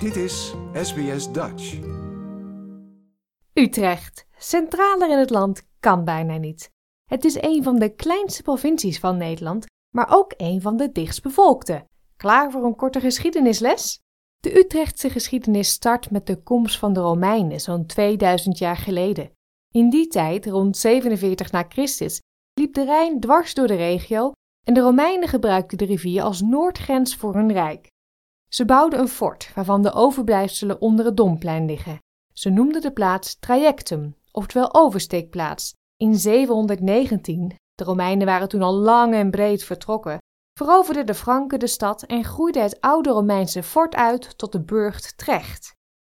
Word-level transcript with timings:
Dit 0.00 0.16
is 0.16 0.54
SBS 0.72 1.32
Dutch. 1.32 1.78
Utrecht, 3.52 4.26
centraler 4.38 5.10
in 5.10 5.18
het 5.18 5.30
land, 5.30 5.62
kan 5.80 6.04
bijna 6.04 6.36
niet. 6.36 6.70
Het 7.04 7.24
is 7.24 7.42
een 7.42 7.62
van 7.62 7.78
de 7.78 7.94
kleinste 7.94 8.42
provincies 8.42 8.98
van 8.98 9.16
Nederland, 9.16 9.66
maar 9.94 10.06
ook 10.10 10.34
een 10.36 10.60
van 10.60 10.76
de 10.76 10.92
dichtstbevolkte. 10.92 11.86
Klaar 12.16 12.50
voor 12.50 12.64
een 12.64 12.76
korte 12.76 13.00
geschiedenisles? 13.00 14.00
De 14.36 14.58
Utrechtse 14.58 15.10
geschiedenis 15.10 15.68
start 15.68 16.10
met 16.10 16.26
de 16.26 16.42
komst 16.42 16.78
van 16.78 16.92
de 16.92 17.00
Romeinen 17.00 17.60
zo'n 17.60 17.86
2000 17.86 18.58
jaar 18.58 18.76
geleden. 18.76 19.30
In 19.74 19.90
die 19.90 20.06
tijd, 20.06 20.46
rond 20.46 20.76
47 20.76 21.52
na 21.52 21.64
Christus, 21.68 22.20
liep 22.54 22.74
de 22.74 22.84
Rijn 22.84 23.20
dwars 23.20 23.54
door 23.54 23.66
de 23.66 23.76
regio 23.76 24.32
en 24.66 24.74
de 24.74 24.80
Romeinen 24.80 25.28
gebruikten 25.28 25.78
de 25.78 25.84
rivier 25.84 26.22
als 26.22 26.40
noordgrens 26.40 27.16
voor 27.16 27.34
hun 27.34 27.52
rijk. 27.52 27.88
Ze 28.50 28.64
bouwden 28.64 29.00
een 29.00 29.08
fort 29.08 29.50
waarvan 29.54 29.82
de 29.82 29.92
overblijfselen 29.92 30.80
onder 30.80 31.04
het 31.04 31.16
Domplein 31.16 31.66
liggen. 31.66 31.98
Ze 32.32 32.50
noemden 32.50 32.80
de 32.80 32.92
plaats 32.92 33.38
Trajectum, 33.38 34.16
oftewel 34.32 34.74
oversteekplaats. 34.74 35.72
In 35.96 36.14
719, 36.14 37.54
de 37.74 37.84
Romeinen 37.84 38.26
waren 38.26 38.48
toen 38.48 38.62
al 38.62 38.74
lang 38.74 39.14
en 39.14 39.30
breed 39.30 39.64
vertrokken, 39.64 40.18
veroverden 40.58 41.06
de 41.06 41.14
Franken 41.14 41.58
de 41.58 41.66
stad 41.66 42.02
en 42.02 42.24
groeide 42.24 42.60
het 42.60 42.80
oude 42.80 43.10
Romeinse 43.10 43.62
fort 43.62 43.94
uit 43.94 44.38
tot 44.38 44.52
de 44.52 44.60
burcht 44.62 45.18
Trecht. 45.18 45.72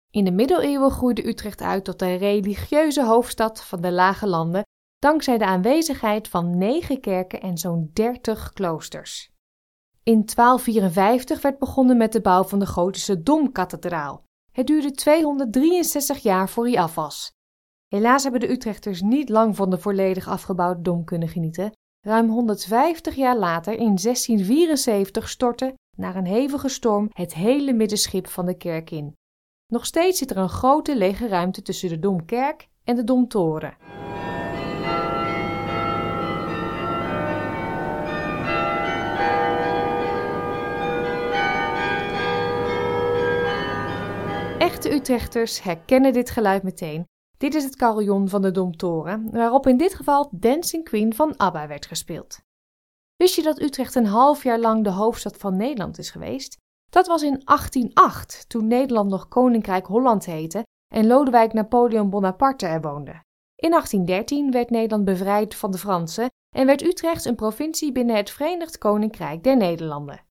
In 0.09 0.26
de 0.26 0.32
middeleeuwen 0.32 0.91
groeide 0.91 1.27
Utrecht 1.27 1.62
uit 1.62 1.84
tot 1.84 1.99
de 1.99 2.13
religieuze 2.16 3.05
hoofdstad 3.05 3.63
van 3.63 3.82
de 3.82 3.91
Lage 3.91 4.27
Landen, 4.27 4.63
dankzij 4.99 5.38
de 5.38 5.45
aanwezigheid 5.45 6.27
van 6.27 6.57
negen 6.57 6.99
kerken 6.99 7.41
en 7.41 7.57
zo'n 7.57 7.90
dertig 7.93 8.54
kloosters. 8.54 9.32
In 10.04 10.26
1254 10.26 11.41
werd 11.41 11.60
begonnen 11.60 11.98
met 11.98 12.12
de 12.12 12.22
bouw 12.22 12.44
van 12.44 12.60
de 12.60 12.66
gotische 12.66 13.24
Domkathedraal. 13.24 14.24
Het 14.52 14.68
duurde 14.68 14.91
263 14.91 16.18
jaar 16.18 16.49
voor 16.49 16.66
hij 16.66 16.80
af 16.80 16.96
was. 16.96 17.32
Helaas 17.88 18.24
hebben 18.24 18.41
de 18.41 18.52
Utrechters 18.52 19.02
niet 19.02 19.29
lang 19.29 19.55
van 19.55 19.70
de 19.70 19.77
volledig 19.77 20.27
afgebouwde 20.27 20.82
dom 20.82 21.04
kunnen 21.04 21.27
genieten. 21.27 21.72
Ruim 22.05 22.29
150 22.29 23.16
jaar 23.16 23.38
later, 23.38 23.74
in 23.74 23.96
1674, 23.96 25.29
stortte, 25.29 25.74
na 25.98 26.16
een 26.16 26.26
hevige 26.26 26.70
storm, 26.70 27.10
het 27.13 27.34
hele 27.34 27.74
middenschip 27.74 28.27
van 28.27 28.46
de 28.46 28.57
kerk 28.57 28.91
in. 28.91 29.16
Nog 29.68 29.85
steeds 29.85 30.18
zit 30.18 30.32
er 30.32 30.38
een 30.38 30.49
grote 30.49 30.98
lege 30.98 31.27
ruimte 31.27 31.62
tussen 31.62 31.90
de 31.90 31.99
Domkerk 31.99 32.70
en 32.84 32.96
de 32.96 33.04
Domtoren. 33.04 33.77
Echte 44.82 44.96
Utrechters 44.98 45.63
herkennen 45.63 46.13
dit 46.13 46.29
geluid 46.29 46.63
meteen. 46.63 47.07
Dit 47.37 47.55
is 47.55 47.63
het 47.63 47.76
carillon 47.76 48.29
van 48.29 48.41
de 48.41 48.51
Domtoren, 48.51 49.32
waarop 49.32 49.68
in 49.68 49.77
dit 49.77 49.93
geval 49.93 50.29
Dancing 50.32 50.84
Queen 50.84 51.13
van 51.13 51.38
ABBA 51.38 51.68
werd 51.68 51.85
gespeeld. 51.85 52.40
Wist 53.15 53.35
je 53.35 53.41
dat 53.41 53.62
Utrecht 53.62 53.96
een 53.96 54.05
half 54.05 54.43
jaar 54.43 54.60
lang 54.60 54.84
de 54.84 54.90
hoofdstad 54.90 55.38
van 55.38 55.55
Nederland 55.55 55.98
is 55.98 56.10
geweest? 56.10 56.57
Dat 56.90 57.07
was 57.07 57.21
in 57.21 57.41
1808, 57.43 58.49
toen 58.49 58.68
Nederland 58.68 59.10
nog 59.10 59.27
Koninkrijk 59.27 59.85
Holland 59.85 60.26
heette 60.26 60.65
en 60.93 61.07
Lodewijk 61.07 61.54
Napoleon 61.54 62.10
Bonaparte 62.10 62.66
er 62.66 62.82
woonde. 62.82 63.23
In 63.55 63.70
1813 63.70 64.51
werd 64.51 64.69
Nederland 64.69 65.06
bevrijd 65.06 65.56
van 65.56 65.72
de 65.72 65.78
Fransen 65.78 66.29
en 66.56 66.66
werd 66.66 66.84
Utrecht 66.84 67.25
een 67.25 67.35
provincie 67.35 67.91
binnen 67.91 68.16
het 68.16 68.29
Verenigd 68.29 68.78
Koninkrijk 68.78 69.44
der 69.44 69.57
Nederlanden. 69.57 70.25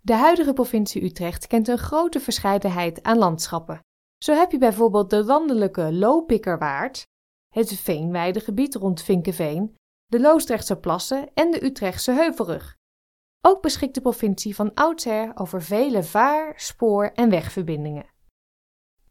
De 0.00 0.14
huidige 0.14 0.52
provincie 0.52 1.04
Utrecht 1.04 1.46
kent 1.46 1.68
een 1.68 1.78
grote 1.78 2.20
verscheidenheid 2.20 3.02
aan 3.02 3.18
landschappen. 3.18 3.86
Zo 4.18 4.32
heb 4.32 4.50
je 4.50 4.58
bijvoorbeeld 4.58 5.10
de 5.10 5.24
landelijke 5.24 5.92
Lopikkerwaard, 5.92 7.06
het 7.48 7.72
veenweidegebied 7.72 8.74
rond 8.74 9.02
Vinkeveen, 9.02 9.76
de 10.06 10.20
Loosdrechtse 10.20 10.76
plassen 10.76 11.30
en 11.34 11.50
de 11.50 11.64
Utrechtse 11.64 12.12
Heuvelrug. 12.12 12.76
Ook 13.40 13.62
beschikt 13.62 13.94
de 13.94 14.00
provincie 14.00 14.54
van 14.54 14.74
oudsher 14.74 15.32
over 15.34 15.62
vele 15.62 16.02
vaar-, 16.02 16.60
spoor- 16.60 17.10
en 17.14 17.30
wegverbindingen. 17.30 18.06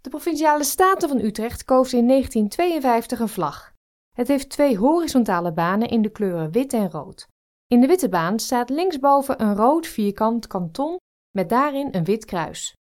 De 0.01 0.09
Provinciale 0.09 0.63
Staten 0.63 1.09
van 1.09 1.19
Utrecht 1.19 1.63
koos 1.63 1.93
in 1.93 2.07
1952 2.07 3.19
een 3.19 3.29
vlag. 3.29 3.73
Het 4.15 4.27
heeft 4.27 4.49
twee 4.49 4.77
horizontale 4.77 5.53
banen 5.53 5.87
in 5.87 6.01
de 6.01 6.09
kleuren 6.09 6.51
wit 6.51 6.73
en 6.73 6.91
rood. 6.91 7.27
In 7.67 7.81
de 7.81 7.87
witte 7.87 8.09
baan 8.09 8.39
staat 8.39 8.69
linksboven 8.69 9.41
een 9.41 9.55
rood 9.55 9.87
vierkant 9.87 10.47
kanton 10.47 10.97
met 11.35 11.49
daarin 11.49 11.87
een 11.91 12.03
wit 12.03 12.25
kruis. 12.25 12.73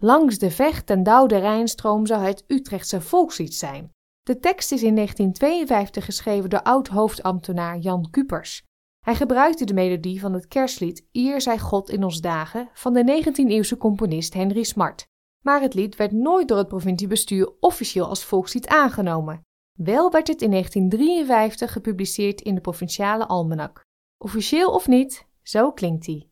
Langs 0.00 0.38
de 0.38 0.50
Vecht 0.50 0.90
en 0.90 1.02
Douwde 1.02 1.36
Rijnstroom 1.36 2.06
zou 2.06 2.24
het 2.24 2.44
Utrechtse 2.46 3.00
volkslied 3.00 3.54
zijn. 3.54 3.92
De 4.22 4.38
tekst 4.38 4.72
is 4.72 4.82
in 4.82 4.94
1952 4.94 6.04
geschreven 6.04 6.50
door 6.50 6.62
oud-hoofdambtenaar 6.62 7.78
Jan 7.78 8.10
Kupers. 8.10 8.62
Hij 9.04 9.14
gebruikte 9.14 9.64
de 9.64 9.74
melodie 9.74 10.20
van 10.20 10.32
het 10.32 10.48
kerstlied 10.48 11.06
Eer 11.12 11.40
zij 11.40 11.58
God 11.58 11.90
in 11.90 12.04
ons 12.04 12.20
dagen 12.20 12.68
van 12.72 12.92
de 12.92 13.22
19e-eeuwse 13.22 13.76
componist 13.76 14.34
Henry 14.34 14.62
Smart. 14.62 15.06
Maar 15.44 15.60
het 15.60 15.74
lied 15.74 15.96
werd 15.96 16.12
nooit 16.12 16.48
door 16.48 16.58
het 16.58 16.68
provinciebestuur 16.68 17.52
officieel 17.60 18.08
als 18.08 18.24
volkslied 18.24 18.66
aangenomen. 18.68 19.40
Wel 19.72 20.10
werd 20.10 20.28
het 20.28 20.42
in 20.42 20.50
1953 20.50 21.72
gepubliceerd 21.72 22.40
in 22.40 22.54
de 22.54 22.60
provinciale 22.60 23.26
almanak. 23.26 23.84
Officieel 24.18 24.70
of 24.74 24.86
niet, 24.86 25.26
zo 25.42 25.72
klinkt 25.72 26.06
hij. 26.06 26.28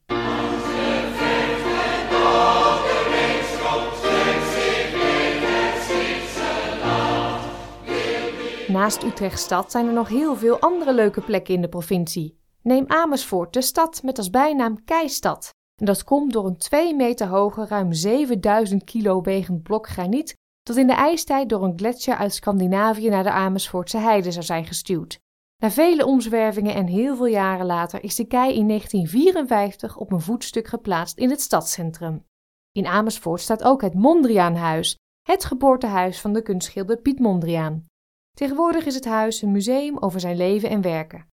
Naast 8.68 9.02
Utrechtstad 9.02 9.70
zijn 9.70 9.86
er 9.86 9.92
nog 9.92 10.08
heel 10.08 10.36
veel 10.36 10.60
andere 10.60 10.94
leuke 10.94 11.20
plekken 11.20 11.54
in 11.54 11.60
de 11.60 11.68
provincie. 11.68 12.38
Neem 12.62 12.84
Amersfoort, 12.86 13.52
de 13.52 13.62
stad 13.62 14.02
met 14.02 14.18
als 14.18 14.30
bijnaam 14.30 14.84
Keistad. 14.84 15.50
En 15.80 15.86
dat 15.86 16.04
komt 16.04 16.32
door 16.32 16.46
een 16.46 16.56
2 16.56 16.94
meter 16.94 17.26
hoge, 17.26 17.66
ruim 17.66 17.92
7000 17.92 18.84
kilo 18.84 19.20
wegend 19.20 19.62
blok 19.62 19.88
graniet 19.88 20.34
dat 20.62 20.76
in 20.76 20.86
de 20.86 20.92
ijstijd 20.92 21.48
door 21.48 21.64
een 21.64 21.78
gletsjer 21.78 22.16
uit 22.16 22.34
Scandinavië 22.34 23.08
naar 23.08 23.22
de 23.22 23.30
Amersfoortse 23.30 23.98
heide 23.98 24.32
zou 24.32 24.44
zijn 24.44 24.64
gestuwd. 24.64 25.18
Na 25.62 25.70
vele 25.70 26.06
omzwervingen 26.06 26.74
en 26.74 26.86
heel 26.86 27.16
veel 27.16 27.26
jaren 27.26 27.66
later 27.66 28.02
is 28.04 28.14
de 28.14 28.26
kei 28.26 28.54
in 28.54 28.68
1954 28.68 29.96
op 29.96 30.12
een 30.12 30.20
voetstuk 30.20 30.66
geplaatst 30.66 31.18
in 31.18 31.30
het 31.30 31.40
stadscentrum. 31.40 32.24
In 32.72 32.86
Amersfoort 32.86 33.40
staat 33.40 33.62
ook 33.62 33.82
het 33.82 33.94
Mondriaanhuis, 33.94 34.96
het 35.22 35.44
geboortehuis 35.44 36.20
van 36.20 36.32
de 36.32 36.42
kunstschilder 36.42 36.96
Piet 36.96 37.18
Mondriaan. 37.18 37.86
Tegenwoordig 38.36 38.86
is 38.86 38.94
het 38.94 39.04
huis 39.04 39.42
een 39.42 39.52
museum 39.52 39.98
over 39.98 40.20
zijn 40.20 40.36
leven 40.36 40.68
en 40.68 40.80
werken. 40.80 41.28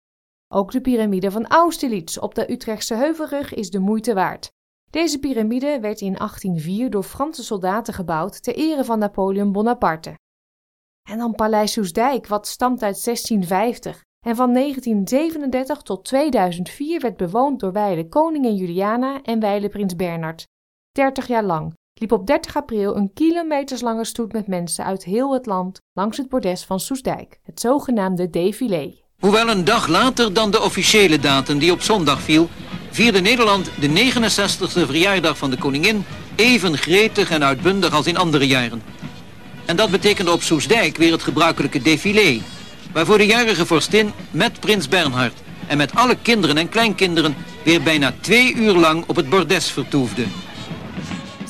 Ook 0.49 0.71
de 0.71 0.81
piramide 0.81 1.31
van 1.31 1.47
Austerlitz 1.47 2.17
op 2.17 2.35
de 2.35 2.53
Utrechtse 2.53 2.95
Heuvelrug 2.95 3.55
is 3.55 3.71
de 3.71 3.79
moeite 3.79 4.15
waard. 4.15 4.51
Deze 4.91 5.19
piramide 5.19 5.81
werd 5.81 6.01
in 6.01 6.15
1804 6.15 6.91
door 6.91 7.03
Franse 7.03 7.45
soldaten 7.45 7.95
gebouwd 7.95 8.43
ter 8.43 8.55
ere 8.55 8.85
van 8.85 8.99
Napoleon 8.99 9.53
Bonaparte. 9.53 10.19
En 11.09 11.19
dan 11.19 11.35
Paleis 11.35 11.73
Soesdijk, 11.73 12.27
wat 12.27 12.47
stamt 12.47 12.83
uit 12.83 13.05
1650 13.05 14.05
en 14.27 14.37
van 14.37 14.53
1937 14.53 15.83
tot 15.83 16.05
2004 16.05 17.01
werd 17.01 17.17
bewoond 17.17 17.61
door 17.61 17.73
wijle 17.73 18.09
koningin 18.09 18.57
Juliana 18.57 19.23
en 19.23 19.41
wijle 19.41 19.69
prins 19.69 19.97
Bernard. 19.97 20.47
30 20.91 21.27
jaar 21.27 21.45
lang 21.45 21.75
liep 22.03 22.13
op 22.13 22.27
30 22.27 22.57
april 22.57 22.97
een 22.97 23.13
kilometerslange 23.15 24.05
stoet 24.05 24.33
met 24.33 24.47
mensen 24.47 24.85
uit 24.85 25.05
heel 25.05 25.33
het 25.33 25.47
land 25.47 25.81
langs 25.93 26.17
het 26.17 26.29
bordes 26.29 26.65
van 26.65 26.81
Soesdijk, 26.81 27.39
het 27.43 27.61
zogenaamde 27.61 28.31
défilé. 28.31 28.95
Hoewel 29.19 29.49
een 29.49 29.65
dag 29.65 29.87
later 29.87 30.33
dan 30.33 30.51
de 30.51 30.63
officiële 30.63 31.19
datum 31.19 31.59
die 31.59 31.73
op 31.73 31.83
zondag 31.83 32.21
viel, 32.21 32.49
vierde 32.91 33.21
Nederland 33.21 33.71
de 33.81 33.89
69ste 33.89 34.87
verjaardag 34.87 35.39
van 35.39 35.51
de 35.51 35.59
koningin 35.59 36.05
even 36.37 36.79
gretig 36.79 37.31
en 37.31 37.45
uitbundig 37.45 37.95
als 37.95 38.07
in 38.07 38.17
andere 38.17 38.47
jaren. 38.47 38.83
En 39.65 39.77
dat 39.77 39.91
betekende 39.91 40.33
op 40.33 40.43
Soesdijk 40.43 40.97
weer 40.97 41.13
het 41.13 41.23
gebruikelijke 41.23 41.83
défilé, 41.83 42.41
waarvoor 42.93 43.19
de 43.19 43.27
jarige 43.27 43.67
vorstin 43.67 44.13
met 44.31 44.61
prins 44.61 44.89
Bernhard 44.89 45.43
en 45.67 45.77
met 45.77 45.95
alle 45.95 46.17
kinderen 46.23 46.57
en 46.57 46.69
kleinkinderen 46.69 47.35
weer 47.65 47.83
bijna 47.83 48.15
twee 48.21 48.55
uur 48.55 48.75
lang 48.75 49.05
op 49.07 49.17
het 49.17 49.29
bordes 49.29 49.71
vertoefde. 49.71 50.25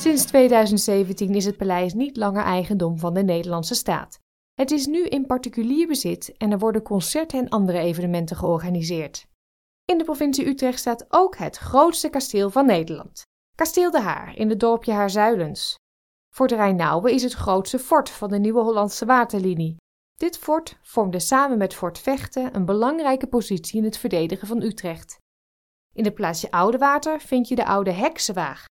Sinds 0.03 0.25
2017 0.25 1.35
is 1.35 1.45
het 1.45 1.57
paleis 1.57 1.95
niet 1.95 2.17
langer 2.17 2.43
eigendom 2.43 2.99
van 2.99 3.15
de 3.15 3.23
Nederlandse 3.23 3.75
staat. 3.75 4.19
Het 4.55 4.71
is 4.71 4.87
nu 4.87 5.07
in 5.07 5.27
particulier 5.27 5.87
bezit 5.87 6.37
en 6.37 6.53
er 6.53 6.59
worden 6.59 6.83
concerten 6.83 7.39
en 7.39 7.49
andere 7.49 7.79
evenementen 7.79 8.37
georganiseerd. 8.37 9.27
In 9.85 9.99
de 9.99 10.05
provincie 10.05 10.47
Utrecht 10.47 10.79
staat 10.79 11.07
ook 11.09 11.37
het 11.37 11.57
grootste 11.57 12.09
kasteel 12.09 12.51
van 12.51 12.67
Nederland. 12.67 13.23
Kasteel 13.55 13.91
de 13.91 14.01
Haar 14.01 14.37
in 14.37 14.49
het 14.49 14.61
dorpje 14.61 14.93
Haarzuilens. 14.93 15.75
Fort 16.35 16.53
Rijnauwe 16.53 17.15
is 17.15 17.23
het 17.23 17.33
grootste 17.33 17.79
fort 17.79 18.11
van 18.11 18.31
de 18.31 18.39
Nieuwe 18.39 18.61
Hollandse 18.61 19.05
Waterlinie. 19.05 19.77
Dit 20.17 20.39
fort 20.39 20.79
vormde 20.83 21.21
samen 21.21 21.59
met 21.59 21.75
Fort 21.75 21.99
Vechten 21.99 22.55
een 22.55 22.65
belangrijke 22.65 23.27
positie 23.27 23.79
in 23.79 23.85
het 23.85 23.99
verdedigen 23.99 24.49
van 24.49 24.63
Utrecht. 24.63 25.19
In 25.93 26.05
het 26.05 26.15
plaatsje 26.15 26.51
Oudewater 26.51 27.21
vind 27.21 27.49
je 27.49 27.55
de 27.55 27.67
oude 27.67 27.91
Heksenwaag. 27.93 28.71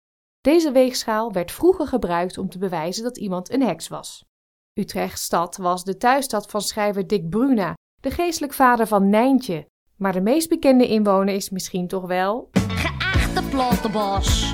Deze 0.48 0.72
weegschaal 0.72 1.32
werd 1.32 1.52
vroeger 1.52 1.88
gebruikt 1.88 2.38
om 2.38 2.50
te 2.50 2.58
bewijzen 2.58 3.04
dat 3.04 3.18
iemand 3.18 3.54
een 3.54 3.62
heks 3.62 3.88
was. 3.88 4.26
Utrecht 4.74 5.20
stad 5.20 5.58
was 5.58 5.84
de 5.84 5.98
thuisstad 5.98 6.52
van 6.52 6.62
schrijver 6.62 7.08
Dick 7.08 7.30
Bruna, 7.30 7.74
de 8.02 8.12
geestelijk 8.12 8.54
vader 8.54 8.88
van 8.88 9.10
Nijntje. 9.10 9.66
Maar 9.96 10.14
de 10.14 10.22
meest 10.22 10.50
bekende 10.50 10.88
inwoner 10.88 11.34
is 11.34 11.50
misschien 11.50 11.88
toch 11.88 12.06
wel... 12.08 12.50
Geachte 12.52 13.44
plantenbos. 13.50 14.54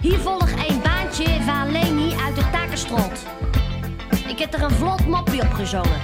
Hier 0.00 0.18
volg 0.18 0.68
een 0.68 0.82
baantje 0.82 1.40
van 1.40 1.72
Leni 1.72 2.14
uit 2.14 2.34
de 2.36 2.48
Takenstrot. 2.52 3.26
Ik 4.28 4.38
heb 4.38 4.54
er 4.54 4.62
een 4.62 4.70
vlot 4.70 5.06
mopje 5.06 5.42
op 5.42 5.52
gezongen. 5.52 6.00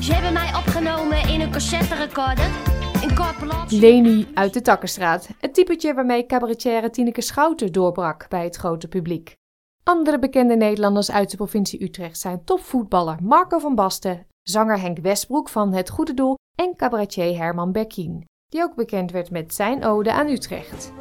Ze 0.00 0.12
hebben 0.12 0.32
mij 0.32 0.54
opgenomen 0.56 1.28
in 1.28 1.40
een 1.40 1.50
cassette 1.50 1.94
recorder. 1.94 2.79
Een. 3.02 3.78
Leni 3.78 4.28
uit 4.34 4.52
de 4.54 4.62
Takkenstraat, 4.62 5.28
het 5.38 5.54
typetje 5.54 5.94
waarmee 5.94 6.26
cabaretière 6.26 6.90
Tineke 6.90 7.20
Schouten 7.20 7.72
doorbrak 7.72 8.28
bij 8.28 8.44
het 8.44 8.56
grote 8.56 8.88
publiek. 8.88 9.36
Andere 9.84 10.18
bekende 10.18 10.56
Nederlanders 10.56 11.10
uit 11.10 11.30
de 11.30 11.36
provincie 11.36 11.82
Utrecht 11.82 12.18
zijn 12.18 12.44
topvoetballer 12.44 13.16
Marco 13.22 13.58
van 13.58 13.74
Basten, 13.74 14.26
zanger 14.42 14.80
Henk 14.80 14.98
Westbroek 14.98 15.48
van 15.48 15.72
Het 15.72 15.90
Goede 15.90 16.14
Doel 16.14 16.34
en 16.54 16.76
cabaretier 16.76 17.36
Herman 17.36 17.72
Berkien, 17.72 18.24
die 18.48 18.62
ook 18.62 18.74
bekend 18.74 19.10
werd 19.10 19.30
met 19.30 19.54
zijn 19.54 19.84
ode 19.84 20.12
aan 20.12 20.28
Utrecht. 20.28 20.92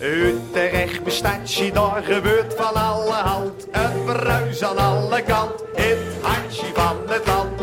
Utrecht 0.00 1.04
bestaat, 1.04 1.74
daar 1.74 2.02
gebeurt 2.02 2.54
van 2.54 2.74
alle 2.74 3.12
hand. 3.12 3.66
Het 3.70 4.04
bruis 4.04 4.64
aan 4.64 4.78
alle 4.78 5.22
kant, 5.22 5.64
het 5.74 6.22
hartje 6.22 6.66
van 6.74 6.96
het 7.06 7.26
land. 7.26 7.59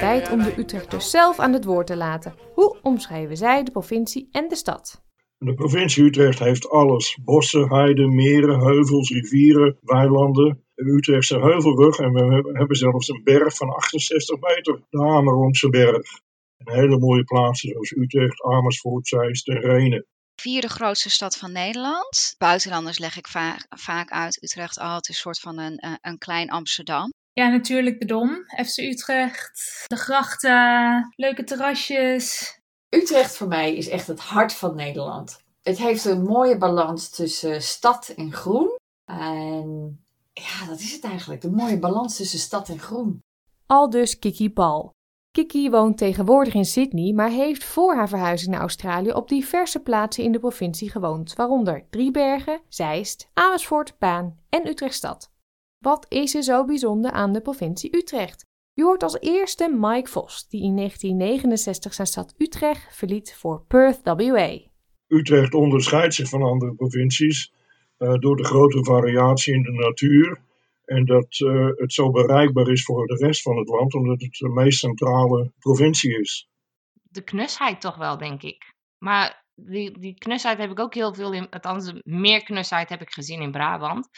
Tijd 0.00 0.30
om 0.30 0.42
de 0.42 0.54
Utrechters 0.58 1.10
zelf 1.10 1.38
aan 1.38 1.52
het 1.52 1.64
woord 1.64 1.86
te 1.86 1.96
laten. 1.96 2.34
Hoe 2.54 2.78
omschrijven 2.82 3.36
zij 3.36 3.62
de 3.64 3.70
provincie 3.70 4.28
en 4.32 4.48
de 4.48 4.56
stad? 4.56 5.02
De 5.38 5.54
provincie 5.54 6.04
Utrecht 6.04 6.38
heeft 6.38 6.68
alles. 6.70 7.18
Bossen, 7.24 7.68
heiden, 7.74 8.14
meren, 8.14 8.60
heuvels, 8.60 9.10
rivieren, 9.10 9.78
weilanden. 9.80 10.64
De 10.74 10.82
Utrechtse 10.84 11.38
heuvelrug 11.38 11.98
en 11.98 12.12
we 12.12 12.50
hebben 12.52 12.76
zelfs 12.76 13.08
een 13.08 13.20
berg 13.24 13.56
van 13.56 13.68
68 13.68 14.40
meter, 14.40 14.80
de 14.90 14.98
Amerongse 14.98 15.68
berg. 15.70 16.06
En 16.56 16.74
hele 16.74 16.98
mooie 16.98 17.24
plaatsen 17.24 17.68
zoals 17.68 17.90
Utrecht, 17.90 18.42
Amersfoort, 18.42 19.08
Zeist 19.08 19.48
en 19.48 19.60
Renen. 19.60 20.06
vierde 20.40 20.68
grootste 20.68 21.10
stad 21.10 21.36
van 21.36 21.52
Nederland. 21.52 22.34
Buitenlanders 22.38 22.98
leg 22.98 23.16
ik 23.16 23.26
va- 23.28 23.58
vaak 23.68 24.10
uit 24.10 24.42
Utrecht 24.42 24.78
altijd 24.78 25.08
een 25.08 25.14
soort 25.14 25.40
van 25.40 25.58
een, 25.58 25.76
eh, 25.76 25.92
een 26.00 26.18
klein 26.18 26.50
Amsterdam. 26.50 27.12
Ja, 27.40 27.48
natuurlijk 27.48 28.00
de 28.00 28.06
Dom, 28.06 28.44
FC 28.64 28.78
Utrecht, 28.78 29.84
de 29.86 29.96
grachten, 29.96 31.12
leuke 31.16 31.44
terrasjes. 31.44 32.54
Utrecht 32.88 33.36
voor 33.36 33.48
mij 33.48 33.76
is 33.76 33.88
echt 33.88 34.06
het 34.06 34.20
hart 34.20 34.52
van 34.52 34.74
Nederland. 34.74 35.40
Het 35.62 35.78
heeft 35.78 36.04
een 36.04 36.22
mooie 36.22 36.58
balans 36.58 37.10
tussen 37.10 37.62
stad 37.62 38.08
en 38.08 38.32
groen. 38.32 38.76
En 39.04 39.98
ja, 40.32 40.66
dat 40.68 40.78
is 40.78 40.92
het 40.92 41.04
eigenlijk. 41.04 41.40
De 41.40 41.50
mooie 41.50 41.78
balans 41.78 42.16
tussen 42.16 42.38
stad 42.38 42.68
en 42.68 42.78
groen. 42.78 43.22
Al 43.66 43.90
dus 43.90 44.18
Kiki 44.18 44.52
Paul. 44.52 44.90
Kiki 45.30 45.70
woont 45.70 45.98
tegenwoordig 45.98 46.54
in 46.54 46.64
Sydney, 46.64 47.12
maar 47.12 47.30
heeft 47.30 47.64
voor 47.64 47.94
haar 47.94 48.08
verhuizing 48.08 48.50
naar 48.50 48.60
Australië 48.60 49.12
op 49.12 49.28
diverse 49.28 49.80
plaatsen 49.80 50.24
in 50.24 50.32
de 50.32 50.38
provincie 50.38 50.90
gewoond, 50.90 51.34
waaronder 51.34 51.86
Driebergen, 51.90 52.60
Zeist, 52.68 53.28
Amersfoort, 53.32 53.98
Baan 53.98 54.38
en 54.48 54.66
Utrechtstad. 54.68 55.34
Wat 55.86 56.06
is 56.08 56.34
er 56.34 56.42
zo 56.42 56.64
bijzonder 56.64 57.10
aan 57.10 57.32
de 57.32 57.40
provincie 57.40 57.96
Utrecht? 57.96 58.44
Je 58.72 58.82
hoort 58.82 59.02
als 59.02 59.20
eerste 59.20 59.76
Mike 59.78 60.10
Vos, 60.10 60.48
die 60.48 60.62
in 60.62 60.76
1969 60.76 61.94
zijn 61.94 62.06
stad 62.06 62.34
Utrecht 62.38 62.96
verliet 62.96 63.34
voor 63.34 63.64
Perth 63.68 64.00
WA. 64.02 64.58
Utrecht 65.06 65.54
onderscheidt 65.54 66.14
zich 66.14 66.28
van 66.28 66.42
andere 66.42 66.74
provincies 66.74 67.52
eh, 67.96 68.14
door 68.14 68.36
de 68.36 68.44
grote 68.44 68.84
variatie 68.84 69.54
in 69.54 69.62
de 69.62 69.72
natuur. 69.72 70.40
En 70.84 71.04
dat 71.04 71.40
eh, 71.40 71.68
het 71.76 71.92
zo 71.92 72.10
bereikbaar 72.10 72.68
is 72.68 72.84
voor 72.84 73.06
de 73.06 73.16
rest 73.26 73.42
van 73.42 73.56
het 73.56 73.68
land, 73.68 73.94
omdat 73.94 74.20
het 74.20 74.32
de 74.32 74.48
meest 74.48 74.78
centrale 74.78 75.52
provincie 75.58 76.20
is. 76.20 76.48
de 77.02 77.22
knusheid 77.22 77.80
toch 77.80 77.96
wel, 77.96 78.18
denk 78.18 78.42
ik. 78.42 78.74
Maar 78.98 79.44
die, 79.54 79.98
die 79.98 80.14
knusheid 80.14 80.58
heb 80.58 80.70
ik 80.70 80.80
ook 80.80 80.94
heel 80.94 81.14
veel 81.14 81.32
in, 81.32 81.50
althans 81.50 81.92
meer 82.02 82.42
knusheid 82.42 82.88
heb 82.88 83.00
ik 83.00 83.10
gezien 83.10 83.40
in 83.40 83.50
Brabant. 83.50 84.08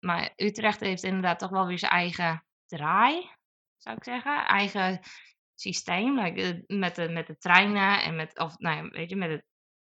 Maar 0.00 0.32
Utrecht 0.36 0.80
heeft 0.80 1.02
inderdaad 1.02 1.38
toch 1.38 1.50
wel 1.50 1.66
weer 1.66 1.78
zijn 1.78 1.92
eigen 1.92 2.44
draai, 2.66 3.30
zou 3.76 3.96
ik 3.96 4.04
zeggen. 4.04 4.46
Eigen 4.46 5.00
systeem, 5.54 6.20
like, 6.20 6.42
eh, 6.42 6.78
met, 6.78 6.94
de, 6.94 7.08
met 7.08 7.26
de 7.26 7.38
treinen 7.38 8.02
en 8.02 8.16
met, 8.16 8.38
of, 8.38 8.58
nou 8.58 8.76
ja, 8.76 8.88
weet 8.88 9.10
je, 9.10 9.16
met 9.16 9.30
het 9.30 9.44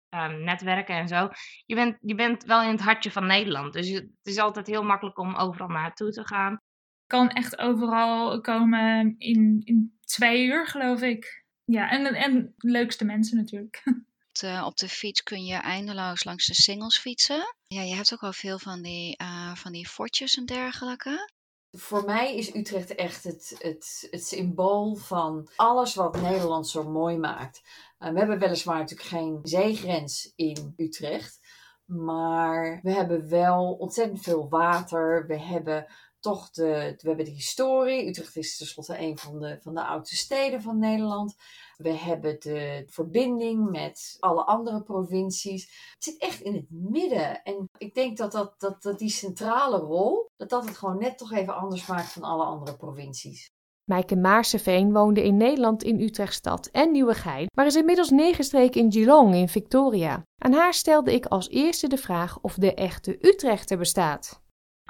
ehm, 0.09 0.43
netwerken 0.43 0.95
en 0.95 1.07
zo. 1.07 1.29
Je 1.65 1.75
bent, 1.75 1.97
je 2.01 2.15
bent 2.15 2.43
wel 2.43 2.61
in 2.61 2.71
het 2.71 2.81
hartje 2.81 3.11
van 3.11 3.27
Nederland. 3.27 3.73
Dus 3.73 3.89
het 3.89 4.09
is 4.23 4.37
altijd 4.37 4.67
heel 4.67 4.83
makkelijk 4.83 5.17
om 5.17 5.35
overal 5.35 5.67
naartoe 5.67 6.11
te 6.11 6.27
gaan. 6.27 6.61
Kan 7.05 7.29
echt 7.29 7.57
overal 7.57 8.41
komen 8.41 9.15
in, 9.17 9.61
in 9.63 9.97
twee 9.99 10.45
uur, 10.45 10.67
geloof 10.67 11.01
ik. 11.01 11.45
Ja, 11.65 11.89
en, 11.89 12.05
en 12.05 12.53
de 12.57 12.71
leukste 12.71 13.05
mensen 13.05 13.37
natuurlijk. 13.37 13.81
Op 14.31 14.37
de, 14.39 14.61
op 14.65 14.77
de 14.77 14.89
fiets 14.89 15.23
kun 15.23 15.45
je 15.45 15.55
eindeloos 15.55 16.23
langs 16.23 16.45
de 16.45 16.53
singles 16.53 16.99
fietsen. 16.99 17.55
Ja, 17.73 17.81
je 17.81 17.95
hebt 17.95 18.13
ook 18.13 18.21
wel 18.21 18.33
veel 18.33 18.59
van 18.59 18.81
die, 18.81 19.17
eh, 19.17 19.55
van 19.55 19.71
die 19.71 19.87
fortjes 19.87 20.35
en 20.35 20.45
dergelijke. 20.45 21.29
Voor 21.71 22.05
mij 22.05 22.35
is 22.35 22.55
Utrecht 22.55 22.95
echt 22.95 23.23
het, 23.23 23.55
het, 23.59 24.07
het 24.09 24.25
symbool 24.25 24.95
van 24.95 25.49
alles 25.55 25.95
wat 25.95 26.21
Nederland 26.21 26.67
zo 26.67 26.89
mooi 26.89 27.17
maakt. 27.17 27.61
Eh, 27.97 28.11
we 28.11 28.17
hebben 28.17 28.39
weliswaar 28.39 28.77
natuurlijk 28.77 29.09
geen 29.09 29.39
zeegrens 29.43 30.33
in 30.35 30.73
Utrecht. 30.77 31.39
Maar 31.85 32.79
we 32.83 32.91
hebben 32.91 33.29
wel 33.29 33.71
ontzettend 33.71 34.21
veel 34.21 34.49
water. 34.49 35.27
We 35.27 35.39
hebben 35.39 35.85
toch 36.21 36.51
de, 36.51 36.93
we 36.97 37.07
hebben 37.07 37.25
de 37.25 37.31
historie. 37.31 38.07
Utrecht 38.07 38.35
is 38.35 38.57
tenslotte 38.57 38.99
een 38.99 39.17
van 39.17 39.39
de, 39.39 39.57
van 39.61 39.73
de 39.73 39.83
oudste 39.83 40.15
steden 40.15 40.61
van 40.61 40.79
Nederland. 40.79 41.35
We 41.77 41.89
hebben 41.89 42.39
de 42.39 42.83
verbinding 42.87 43.69
met 43.69 44.17
alle 44.19 44.43
andere 44.43 44.83
provincies. 44.83 45.63
Het 45.93 46.03
zit 46.03 46.17
echt 46.17 46.41
in 46.41 46.53
het 46.53 46.65
midden. 46.69 47.43
En 47.43 47.69
ik 47.77 47.93
denk 47.93 48.17
dat, 48.17 48.31
dat, 48.31 48.53
dat, 48.57 48.81
dat 48.81 48.99
die 48.99 49.09
centrale 49.09 49.77
rol, 49.77 50.29
dat 50.37 50.49
dat 50.49 50.65
het 50.65 50.77
gewoon 50.77 50.97
net 50.97 51.17
toch 51.17 51.31
even 51.31 51.55
anders 51.55 51.85
maakt 51.85 52.11
van 52.11 52.23
alle 52.23 52.43
andere 52.43 52.77
provincies. 52.77 53.49
Maaike 53.91 54.15
Maarseveen 54.15 54.91
woonde 54.91 55.23
in 55.23 55.37
Nederland 55.37 55.83
in 55.83 56.01
Utrechtstad 56.01 56.67
en 56.71 56.91
Nieuwegein, 56.91 57.47
maar 57.55 57.65
is 57.65 57.75
inmiddels 57.75 58.09
neergestreken 58.09 58.81
in 58.81 58.91
Geelong 58.91 59.35
in 59.35 59.49
Victoria. 59.49 60.23
Aan 60.37 60.53
haar 60.53 60.73
stelde 60.73 61.13
ik 61.13 61.25
als 61.25 61.49
eerste 61.49 61.87
de 61.87 61.97
vraag 61.97 62.39
of 62.41 62.55
de 62.55 62.73
echte 62.73 63.17
Utrechter 63.27 63.77
bestaat. 63.77 64.40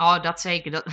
Oh, 0.01 0.22
dat 0.22 0.41
zeker. 0.41 0.72
Dat... 0.72 0.86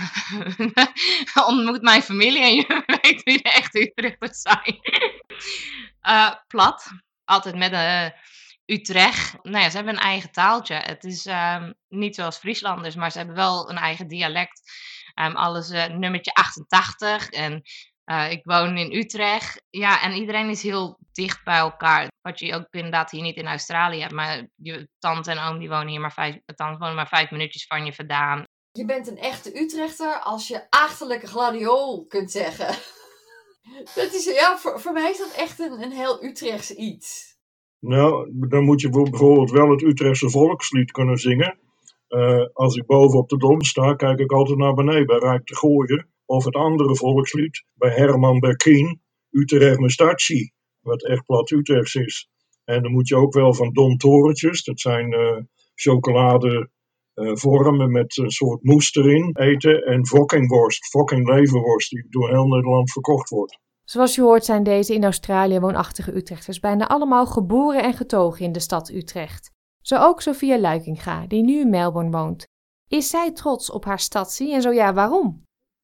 Ontmoet 1.47 1.81
mijn 1.81 2.01
familie 2.01 2.41
en 2.41 2.55
je 2.55 2.83
weet 3.01 3.23
wie 3.23 3.41
de 3.41 3.51
echte 3.51 3.81
Utrechters 3.81 4.41
zijn. 4.41 4.79
Eh, 5.99 6.33
plat. 6.47 6.91
Altijd 7.25 7.55
met 7.55 7.73
een 7.73 8.13
Utrecht. 8.65 9.35
Nou 9.43 9.63
ja, 9.63 9.69
ze 9.69 9.75
hebben 9.75 9.93
een 9.93 10.01
eigen 10.01 10.31
taaltje. 10.31 10.75
Het 10.75 11.03
is 11.03 11.25
ehm, 11.25 11.71
niet 11.87 12.15
zoals 12.15 12.37
Frieslanders, 12.37 12.95
maar 12.95 13.11
ze 13.11 13.17
hebben 13.17 13.35
wel 13.35 13.69
een 13.69 13.77
eigen 13.77 14.07
dialect. 14.07 14.61
Ehm, 15.13 15.35
alles 15.35 15.69
eh, 15.69 15.85
nummertje 15.85 16.33
88 16.33 17.29
en 17.29 17.61
eh, 18.03 18.31
ik 18.31 18.39
woon 18.43 18.77
in 18.77 18.93
Utrecht. 18.93 19.63
Ja, 19.69 20.01
en 20.01 20.13
iedereen 20.13 20.49
is 20.49 20.63
heel 20.63 20.99
dicht 21.11 21.43
bij 21.43 21.57
elkaar. 21.57 22.07
Wat 22.21 22.39
je 22.39 22.55
ook 22.55 22.67
inderdaad 22.69 23.11
hier 23.11 23.21
niet 23.21 23.37
in 23.37 23.47
Australië 23.47 23.99
hebt. 23.99 24.13
Maar 24.13 24.47
je 24.55 24.89
tante 24.99 25.31
en 25.31 25.39
oom 25.39 25.59
die 25.59 25.69
wonen 25.69 25.87
hier 25.87 26.01
maar 26.01 26.13
vijf, 26.13 26.39
tante 26.45 26.77
wonen 26.77 26.95
maar 26.95 27.07
vijf 27.07 27.31
minuutjes 27.31 27.65
van 27.67 27.85
je 27.85 27.93
vandaan. 27.93 28.43
Je 28.79 28.85
bent 28.85 29.07
een 29.07 29.17
echte 29.17 29.61
Utrechter 29.61 30.19
als 30.19 30.47
je 30.47 30.69
achterlijke 30.69 31.27
gladiool 31.27 32.05
kunt 32.07 32.31
zeggen. 32.31 32.67
Dat 33.95 34.13
is, 34.13 34.25
ja, 34.25 34.57
voor, 34.57 34.93
mij 34.93 35.11
is 35.11 35.17
dat 35.17 35.33
echt 35.37 35.59
een, 35.59 35.81
een 35.81 35.91
heel 35.91 36.23
Utrechts 36.23 36.75
iets. 36.75 37.37
Nou, 37.79 38.31
dan 38.49 38.63
moet 38.63 38.81
je 38.81 38.89
bijvoorbeeld 38.89 39.51
wel 39.51 39.69
het 39.69 39.81
Utrechtse 39.81 40.29
volkslied 40.29 40.91
kunnen 40.91 41.17
zingen. 41.17 41.59
Eh, 42.07 42.45
als 42.53 42.75
ik 42.75 42.85
boven 42.85 43.19
op 43.19 43.29
de 43.29 43.37
dom 43.37 43.63
sta, 43.63 43.93
kijk 43.93 44.19
ik 44.19 44.31
altijd 44.31 44.57
naar 44.57 44.73
beneden 44.73 45.05
bij 45.05 45.17
Rijk 45.17 45.45
de. 45.45 46.05
Of 46.25 46.45
het 46.45 46.55
andere 46.55 46.95
volkslied 46.95 47.63
bij 47.73 47.91
Herman 47.91 48.39
Berkien, 48.39 49.01
Utrecht 49.29 49.79
Mestatie, 49.79 50.53
wat 50.79 51.05
echt 51.05 51.25
plat 51.25 51.51
Utrechts 51.51 51.95
is. 51.95 52.29
En 52.63 52.81
dan 52.81 52.91
moet 52.91 53.07
je 53.07 53.15
ook 53.15 53.33
wel 53.33 53.53
van 53.53 53.73
Dom 53.73 53.97
Torentjes, 53.97 54.63
dat 54.63 54.79
zijn 54.79 55.13
eh 55.13 55.37
chocolade 55.75 56.69
vormen 57.37 57.91
met 57.91 58.17
een 58.17 58.29
soort 58.29 58.63
moes 58.63 58.95
erin, 58.95 59.35
eten. 59.39 59.83
En 59.83 60.07
fokkingworst, 60.07 60.85
fokking 60.85 61.27
leverworst, 61.27 61.89
die 61.89 62.07
door 62.09 62.29
heel 62.29 62.47
Nederland 62.47 62.91
verkocht 62.91 63.29
wordt. 63.29 63.59
Zoals 63.83 64.15
je 64.15 64.21
hoort 64.21 64.45
zijn 64.45 64.63
deze 64.63 64.93
in 64.93 65.03
Australië 65.03 65.59
woonachtige 65.59 66.15
Utrechters 66.15 66.59
bijna 66.59 66.87
allemaal 66.87 67.25
geboren 67.25 67.83
en 67.83 67.93
getogen 67.93 68.45
in 68.45 68.51
de 68.51 68.59
stad 68.59 68.89
Utrecht. 68.89 69.51
Zo 69.81 69.95
ook 69.95 70.21
Sophia 70.21 70.59
Luikinga, 70.59 71.27
die 71.27 71.43
nu 71.43 71.59
in 71.59 71.69
Melbourne 71.69 72.11
woont. 72.11 72.47
Is 72.87 73.09
zij 73.09 73.31
trots 73.31 73.71
op 73.71 73.85
haar 73.85 73.99
stadsie 73.99 74.53
en 74.53 74.61
zo 74.61 74.71
ja, 74.71 74.93
waarom? 74.93 75.43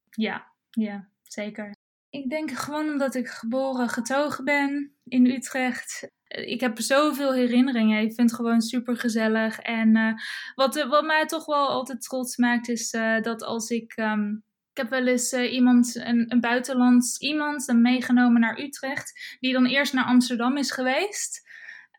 Ja, 0.10 0.54
ja, 0.70 1.10
zeker. 1.22 1.74
Ik 2.16 2.30
denk 2.30 2.52
gewoon 2.52 2.90
omdat 2.90 3.16
ik 3.16 3.28
geboren 3.28 3.90
getogen 3.90 4.44
ben 4.44 4.96
in 5.04 5.26
Utrecht. 5.26 6.10
Ik 6.28 6.60
heb 6.60 6.80
zoveel 6.80 7.34
herinneringen. 7.34 8.02
Ik 8.02 8.14
vind 8.14 8.30
het 8.30 8.40
gewoon 8.40 8.62
super 8.62 8.98
gezellig. 8.98 9.60
En 9.60 9.98
uh, 9.98 10.14
wat, 10.56 10.84
wat 10.84 11.06
mij 11.06 11.26
toch 11.26 11.46
wel 11.46 11.68
altijd 11.68 12.02
trots 12.02 12.38
maakt, 12.38 12.70
is 12.70 12.94
uh, 12.94 13.22
dat 13.22 13.44
als 13.44 13.70
ik. 13.70 13.98
Um, 13.98 14.44
ik 14.72 14.82
heb 14.82 14.90
wel 14.90 15.08
eens 15.08 15.34
iemand, 15.34 15.96
een 15.96 16.40
buitenlands 16.40 17.18
iemand, 17.18 17.74
meegenomen 17.74 18.42
naar 18.42 18.60
Utrecht, 18.60 19.38
die 19.40 19.54
dan 19.54 19.66
eerst 19.66 19.94
naar 19.94 20.06
Amsterdam 20.06 20.58
is 20.58 20.72
geweest. 20.72 21.42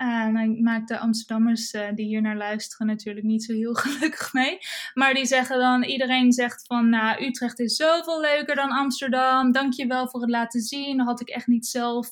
Uh, 0.02 0.26
nou, 0.26 0.62
maakt 0.62 0.88
de 0.88 0.98
Amsterdammers 0.98 1.72
uh, 1.72 1.88
die 1.94 2.06
hier 2.06 2.22
naar 2.22 2.36
luisteren 2.36 2.86
natuurlijk 2.86 3.26
niet 3.26 3.44
zo 3.44 3.52
heel 3.52 3.74
gelukkig 3.84 4.32
mee. 4.32 4.58
Maar 4.94 5.14
die 5.14 5.26
zeggen 5.26 5.58
dan, 5.58 5.82
iedereen 5.82 6.32
zegt 6.32 6.66
van, 6.66 6.88
nou, 6.88 7.24
Utrecht 7.24 7.58
is 7.58 7.76
zoveel 7.76 8.20
leuker 8.20 8.54
dan 8.54 8.70
Amsterdam. 8.70 9.52
Dankjewel 9.52 10.08
voor 10.08 10.20
het 10.20 10.30
laten 10.30 10.60
zien. 10.60 10.96
Dat 10.96 11.06
had 11.06 11.20
ik 11.20 11.28
echt 11.28 11.46
niet 11.46 11.66
zelf 11.66 12.08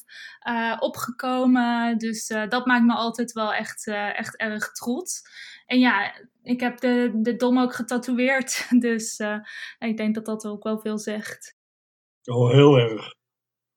uh, 0.48 0.76
opgekomen. 0.78 1.98
Dus 1.98 2.26
dat 2.48 2.66
maakt 2.66 2.84
me 2.84 2.94
altijd 2.94 3.32
wel 3.32 3.54
echt, 3.54 3.86
echt 3.86 4.36
erg 4.36 4.72
trots. 4.72 5.22
En 5.66 5.78
ja, 5.78 6.12
ik 6.42 6.60
heb 6.60 6.78
de, 6.78 7.10
de 7.14 7.36
dom 7.36 7.58
ook 7.58 7.74
getatoeëerd. 7.74 8.66
Dus 8.78 9.20
ik 9.78 9.96
denk 9.96 10.14
dat 10.14 10.24
dat 10.24 10.46
ook 10.46 10.62
wel 10.62 10.78
veel 10.78 10.98
zegt. 10.98 11.56
Oh, 12.24 12.50
heel 12.50 12.78
erg. 12.78 13.14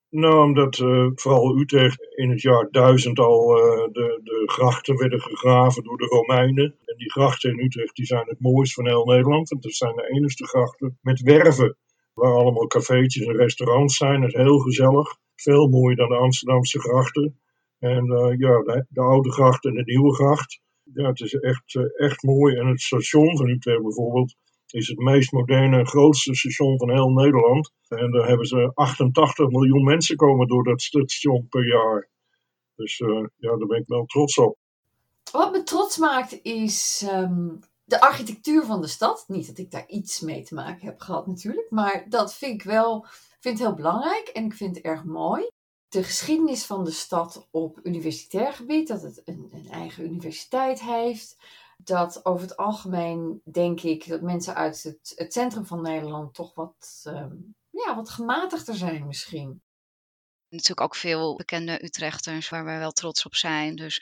Nou, 0.10 0.44
omdat 0.44 0.78
uh, 0.78 1.08
vooral 1.16 1.58
Utrecht 1.60 2.16
in 2.16 2.30
het 2.30 2.42
jaar 2.42 2.68
1000 2.72 3.20
al 3.20 3.58
uh, 3.58 3.88
de, 3.92 4.20
de 4.24 4.44
grachten 4.46 4.98
werden 4.98 5.22
gegraven 5.22 5.84
door 5.84 5.98
de 5.98 6.06
Romeinen. 6.06 6.76
En 6.86 6.98
die 6.98 7.12
grachten 7.12 7.52
in 7.52 7.66
Utrecht 7.66 7.96
die 7.96 8.06
zijn 8.06 8.28
het 8.28 8.40
mooist 8.40 8.74
van 8.74 8.88
heel 8.88 9.06
Nederland. 9.06 9.50
Want 9.50 9.64
dat 9.64 9.74
zijn 9.74 9.96
de 9.96 10.10
enige 10.10 10.48
grachten 10.48 10.98
met 11.02 11.22
werven. 11.22 11.78
Waar 12.14 12.32
allemaal 12.32 12.68
cafeetjes 12.68 13.26
en 13.26 13.36
restaurants 13.36 13.98
zijn. 13.98 14.22
Het 14.22 14.34
is 14.34 14.42
heel 14.42 14.60
gezellig. 14.60 15.18
Veel 15.36 15.68
mooier 15.68 15.98
dan 15.98 16.10
de 16.10 16.16
Amsterdamse 16.16 16.80
grachten. 16.80 17.40
En 17.80 18.06
uh, 18.06 18.38
ja, 18.38 18.62
de, 18.62 18.86
de, 18.90 19.02
oude 19.02 19.32
gracht 19.32 19.66
en 19.66 19.74
de 19.74 19.84
nieuwe 19.84 20.14
gracht. 20.14 20.62
Ja, 20.94 21.08
het 21.08 21.20
is 21.20 21.34
echt, 21.34 21.80
echt 21.98 22.24
mooi. 22.24 22.56
En 22.56 22.68
het 22.68 22.82
station 22.82 23.38
van 23.38 23.50
Utrecht 23.50 23.82
bijvoorbeeld 23.82 24.36
is 24.72 24.88
het 24.88 24.98
meest 24.98 25.32
moderne 25.32 25.86
grootste 25.86 26.36
station 26.36 26.78
van 26.78 26.92
heel 26.92 27.10
Nederland. 27.10 27.72
En 27.88 28.12
daar 28.12 28.28
hebben 28.28 28.48
ze 28.48 28.72
88 28.74 29.50
miljoen 29.50 29.84
mensen 29.84 30.16
komen 30.16 30.48
door 30.48 30.64
dat 30.64 30.82
station 30.82 31.48
per 31.50 31.68
jaar. 31.68 32.10
Dus 32.76 33.00
uh, 33.00 33.26
ja, 33.36 33.58
daar 33.58 33.68
ben 33.68 33.80
ik 33.80 33.88
wel 33.88 34.06
trots 34.06 34.38
op. 34.38 34.58
Wat 35.32 35.52
me 35.52 35.64
trots 35.64 35.98
maakt 35.98 36.40
is 36.44 37.08
um, 37.12 37.60
de 37.84 38.02
architectuur 38.02 38.66
van 38.66 38.82
de 38.82 38.88
stad. 38.88 39.26
Niet 39.28 39.48
dat 39.48 39.58
ik 39.58 39.72
daar 39.72 39.88
iets 39.88 40.20
mee 40.20 40.44
te 40.44 40.54
maken 40.54 40.86
heb 40.86 41.00
gehad 41.00 41.28
natuurlijk, 41.28 41.70
maar 41.70 42.06
dat 42.10 42.36
vind 42.36 42.54
ik 42.54 42.64
wel 42.64 43.06
vind 43.40 43.60
heel 43.60 43.74
belangrijk 43.74 44.28
en 44.28 44.46
ik 44.46 44.54
vind 44.54 44.76
het 44.76 44.86
erg 44.86 45.04
mooi. 45.04 45.48
De 45.90 46.04
geschiedenis 46.04 46.66
van 46.66 46.84
de 46.84 46.92
stad 46.92 47.48
op 47.52 47.80
universitair 47.84 48.54
gebied, 48.54 48.88
dat 48.88 49.02
het 49.02 49.22
een, 49.26 49.50
een 49.52 49.68
eigen 49.72 50.04
universiteit 50.04 50.82
heeft 50.82 51.38
dat 51.78 52.26
over 52.26 52.42
het 52.42 52.58
algemeen 52.58 53.42
denk 53.44 53.82
ik 53.82 54.08
dat 54.08 54.22
mensen 54.22 54.56
uit 54.56 54.84
het, 54.84 55.34
centrum 55.34 55.66
van 55.66 55.82
Nederland 55.82 56.34
toch 56.34 56.56
wat, 56.56 57.04
um, 57.08 57.56
ja, 57.70 57.96
wat 57.96 58.10
gematigder 58.10 58.76
zijn 58.76 59.08
misschien. 59.08 59.62
Natuurlijk 60.50 60.82
ook 60.82 60.96
veel 60.96 61.36
bekende 61.36 61.84
Utrechters 61.84 62.50
waar 62.50 62.64
wij 62.64 62.78
wel 62.80 62.92
trots 62.92 63.26
op 63.26 63.36
zijn. 63.36 63.76
Dus 63.76 64.02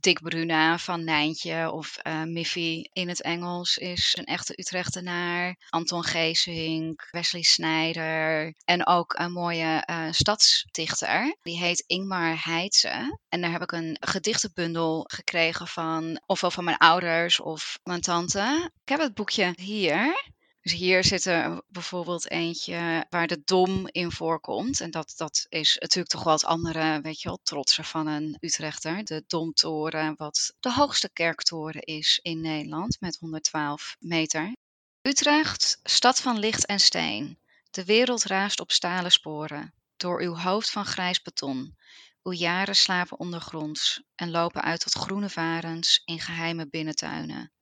Dick 0.00 0.22
Bruna 0.22 0.78
van 0.78 1.04
Nijntje 1.04 1.70
of 1.70 1.98
uh, 2.02 2.22
Miffy 2.22 2.82
in 2.92 3.08
het 3.08 3.22
Engels 3.22 3.76
is 3.76 4.16
een 4.18 4.24
echte 4.24 4.52
Utrechtenaar. 4.56 5.56
Anton 5.68 6.04
Geesink, 6.04 7.08
Wesley 7.10 7.42
Snijder 7.42 8.54
en 8.64 8.86
ook 8.86 9.18
een 9.18 9.32
mooie 9.32 9.86
uh, 9.90 10.06
stadsdichter. 10.10 11.36
Die 11.42 11.58
heet 11.58 11.84
Ingmar 11.86 12.44
Heitse. 12.44 13.18
En 13.28 13.40
daar 13.40 13.52
heb 13.52 13.62
ik 13.62 13.72
een 13.72 13.96
gedichtenbundel 14.00 15.04
gekregen 15.08 15.66
van 15.66 16.22
ofwel 16.26 16.50
van 16.50 16.64
mijn 16.64 16.76
ouders 16.76 17.40
of 17.40 17.78
mijn 17.82 18.00
tante. 18.00 18.70
Ik 18.82 18.88
heb 18.88 19.00
het 19.00 19.14
boekje 19.14 19.52
hier. 19.54 20.28
Dus 20.62 20.72
hier 20.72 21.04
zit 21.04 21.24
er 21.24 21.62
bijvoorbeeld 21.68 22.30
eentje 22.30 23.06
waar 23.10 23.26
de 23.26 23.42
dom 23.44 23.88
in 23.90 24.12
voorkomt. 24.12 24.80
En 24.80 24.90
dat, 24.90 25.12
dat 25.16 25.46
is 25.48 25.76
natuurlijk 25.80 26.14
toch 26.14 26.24
wel 26.24 26.32
het 26.32 26.44
andere, 26.44 27.00
weet 27.00 27.20
je 27.20 27.28
wel, 27.28 27.40
trotser 27.42 27.84
van 27.84 28.06
een 28.06 28.36
Utrechter. 28.40 29.04
De 29.04 29.24
Domtoren, 29.26 30.14
wat 30.16 30.54
de 30.60 30.72
hoogste 30.72 31.10
kerktoren 31.12 31.82
is 31.82 32.18
in 32.22 32.40
Nederland 32.40 33.00
met 33.00 33.16
112 33.16 33.96
meter. 33.98 34.52
Utrecht, 35.02 35.80
stad 35.82 36.20
van 36.20 36.38
licht 36.38 36.66
en 36.66 36.80
steen. 36.80 37.38
De 37.70 37.84
wereld 37.84 38.24
raast 38.24 38.60
op 38.60 38.72
stalen 38.72 39.12
sporen. 39.12 39.74
Door 39.96 40.22
uw 40.22 40.36
hoofd 40.36 40.70
van 40.70 40.84
grijs 40.84 41.22
beton. 41.22 41.76
Uw 42.22 42.32
jaren 42.32 42.76
slapen 42.76 43.18
ondergronds 43.18 44.02
en 44.14 44.30
lopen 44.30 44.62
uit 44.62 44.80
tot 44.80 44.92
groene 44.92 45.28
varens 45.28 46.02
in 46.04 46.20
geheime 46.20 46.68
binnentuinen. 46.68 47.52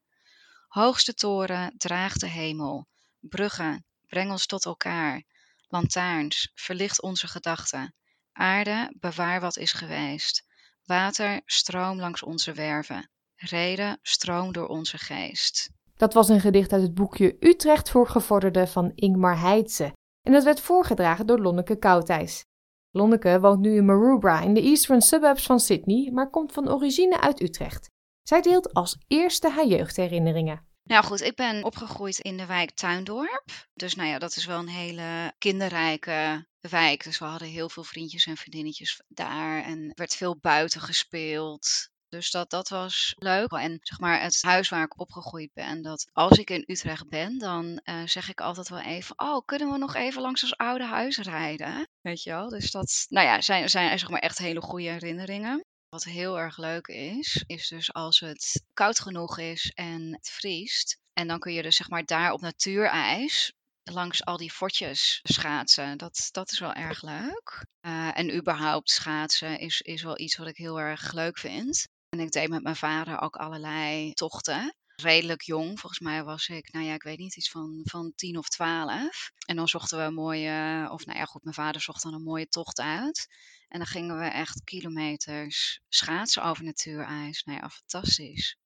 Hoogste 0.79 1.15
toren, 1.15 1.75
draag 1.77 2.17
de 2.17 2.27
hemel. 2.27 2.87
Bruggen, 3.21 3.85
breng 4.07 4.31
ons 4.31 4.47
tot 4.47 4.65
elkaar. 4.65 5.23
Lantaarns, 5.69 6.51
verlicht 6.55 7.03
onze 7.03 7.27
gedachten. 7.27 7.95
Aarde, 8.33 8.95
bewaar 9.01 9.41
wat 9.41 9.57
is 9.57 9.73
geweest. 9.73 10.47
Water, 10.85 11.41
stroom 11.45 11.99
langs 11.99 12.23
onze 12.23 12.53
werven. 12.53 13.11
Reden, 13.37 13.99
stroom 14.03 14.53
door 14.53 14.67
onze 14.67 14.99
geest. 14.99 15.71
Dat 15.97 16.15
was 16.15 16.29
een 16.29 16.41
gedicht 16.41 16.73
uit 16.73 16.83
het 16.83 16.95
boekje 16.95 17.37
Utrecht 17.41 17.91
voor 17.91 18.09
gevorderden 18.09 18.69
van 18.69 18.93
Ingmar 18.95 19.41
Heitse. 19.41 19.93
En 20.23 20.33
dat 20.33 20.45
werd 20.45 20.61
voorgedragen 20.61 21.27
door 21.27 21.39
Lonneke 21.39 21.79
Koudijs. 21.79 22.45
Lonneke 22.91 23.41
woont 23.41 23.61
nu 23.61 23.77
in 23.77 23.85
Maroubra 23.85 24.41
in 24.41 24.55
de 24.55 24.63
eastern 24.63 25.01
suburbs 25.01 25.47
van 25.47 25.61
Sydney, 25.61 26.11
maar 26.13 26.31
komt 26.31 26.53
van 26.53 26.69
origine 26.69 27.21
uit 27.21 27.41
Utrecht. 27.41 27.91
Zij 28.23 28.41
deelt 28.41 28.75
als 28.75 28.99
eerste 29.07 29.49
haar 29.51 29.67
jeugdherinneringen. 29.67 30.68
Nou 30.89 31.05
goed, 31.05 31.21
ik 31.21 31.35
ben 31.35 31.65
opgegroeid 31.65 32.19
in 32.19 32.37
de 32.37 32.47
wijk 32.47 32.71
Tuindorp. 32.71 33.45
Dus 33.75 33.95
nou 33.95 34.09
ja, 34.09 34.19
dat 34.19 34.37
is 34.37 34.45
wel 34.45 34.59
een 34.59 34.69
hele 34.69 35.35
kinderrijke 35.39 36.47
wijk. 36.61 37.05
Dus 37.05 37.19
we 37.19 37.25
hadden 37.25 37.49
heel 37.49 37.69
veel 37.69 37.85
vriendjes 37.85 38.27
en 38.27 38.37
vriendinnetjes 38.37 39.03
daar. 39.09 39.65
En 39.65 39.79
er 39.79 39.93
werd 39.95 40.15
veel 40.15 40.39
buiten 40.41 40.81
gespeeld. 40.81 41.91
Dus 42.09 42.31
dat, 42.31 42.51
dat 42.51 42.69
was 42.69 43.15
leuk. 43.17 43.51
En 43.53 43.79
zeg 43.83 43.99
maar 43.99 44.23
het 44.23 44.43
huis 44.43 44.69
waar 44.69 44.85
ik 44.85 45.01
opgegroeid 45.01 45.51
ben, 45.53 45.83
dat 45.83 46.11
als 46.13 46.39
ik 46.39 46.51
in 46.51 46.65
Utrecht 46.67 47.09
ben, 47.09 47.39
dan 47.39 47.81
uh, 47.85 48.07
zeg 48.07 48.29
ik 48.29 48.41
altijd 48.41 48.69
wel 48.69 48.81
even, 48.81 49.19
oh, 49.19 49.45
kunnen 49.45 49.71
we 49.71 49.79
nog 49.79 49.95
even 49.95 50.23
langs 50.23 50.43
ons 50.43 50.57
oude 50.57 50.85
huis 50.85 51.19
rijden? 51.19 51.89
Weet 52.01 52.23
je 52.23 52.31
wel? 52.31 52.49
Dus 52.49 52.71
dat, 52.71 53.07
nou 53.09 53.27
ja, 53.27 53.41
zijn, 53.41 53.71
zijn 53.71 53.99
zeg 53.99 54.11
maar 54.11 54.21
echt 54.21 54.39
hele 54.39 54.61
goede 54.61 54.91
herinneringen. 54.91 55.65
Wat 55.89 56.05
heel 56.05 56.39
erg 56.39 56.57
leuk 56.57 56.87
is, 56.87 57.45
is 57.47 57.69
dus 57.69 57.93
als 57.93 58.21
het 58.21 58.63
koud 58.75 59.01
genoeg 59.01 59.39
is 59.39 59.73
en 59.75 60.13
het 60.13 60.31
vriest. 60.31 60.99
En 61.13 61.29
dan 61.29 61.39
kun 61.39 61.53
je 61.53 61.63
dus 61.63 61.77
zeg 61.77 61.89
maar 61.89 62.05
daar 62.05 62.33
op 62.33 62.41
natuurijs 62.41 63.53
langs 63.83 64.25
al 64.25 64.37
die 64.37 64.51
fortjes 64.51 65.21
schaatsen. 65.23 65.99
Dat, 65.99 66.29
dat 66.31 66.51
is 66.51 66.59
wel 66.59 66.73
erg 66.73 67.03
leuk. 67.03 67.67
Uh, 67.81 68.19
en 68.19 68.35
überhaupt 68.37 68.91
schaatsen 68.91 69.59
is, 69.59 69.81
is 69.81 70.03
wel 70.03 70.19
iets 70.19 70.37
wat 70.37 70.47
ik 70.47 70.57
heel 70.57 70.81
erg 70.81 71.13
leuk 71.13 71.39
vind. 71.39 71.89
En 72.09 72.21
ik 72.21 72.31
deed 72.31 72.49
met 72.49 72.63
mijn 72.63 72.77
vader 72.77 73.21
ook 73.21 73.37
allerlei 73.37 74.13
tochten. 74.13 74.75
Redelijk 75.03 75.43
jong, 75.43 75.81
volgens 75.81 76.01
mij 76.01 76.25
was 76.25 76.49
ik, 76.49 76.73
nou 76.73 76.85
ja, 76.85 76.95
ik 76.95 77.03
weet 77.03 77.19
niet, 77.19 77.37
iets 77.37 77.51
van, 77.51 77.81
van 77.85 78.13
tien 78.15 78.39
of 78.39 78.49
twaalf. 78.49 79.31
En 79.47 79.57
dan 79.57 79.69
zochten 79.69 79.99
we 79.99 80.05
een 80.05 80.15
mooie, 80.15 80.89
of 80.91 81.07
nou 81.07 81.19
ja, 81.19 81.25
goed, 81.25 81.43
mijn 81.43 81.55
vader 81.55 81.81
zocht 81.81 82.03
dan 82.03 82.15
een 82.15 82.23
mooie 82.23 82.49
tocht 82.49 82.81
uit. 82.81 83.27
En 83.69 83.79
dan 83.79 83.87
gingen 83.87 84.19
we 84.19 84.25
echt 84.25 84.65
kilometers 84.65 85.81
schaatsen 85.89 86.43
over 86.43 86.65
natuurijs. 86.65 87.43
Nou 87.43 87.59
ja, 87.59 87.69
fantastisch. 87.69 88.59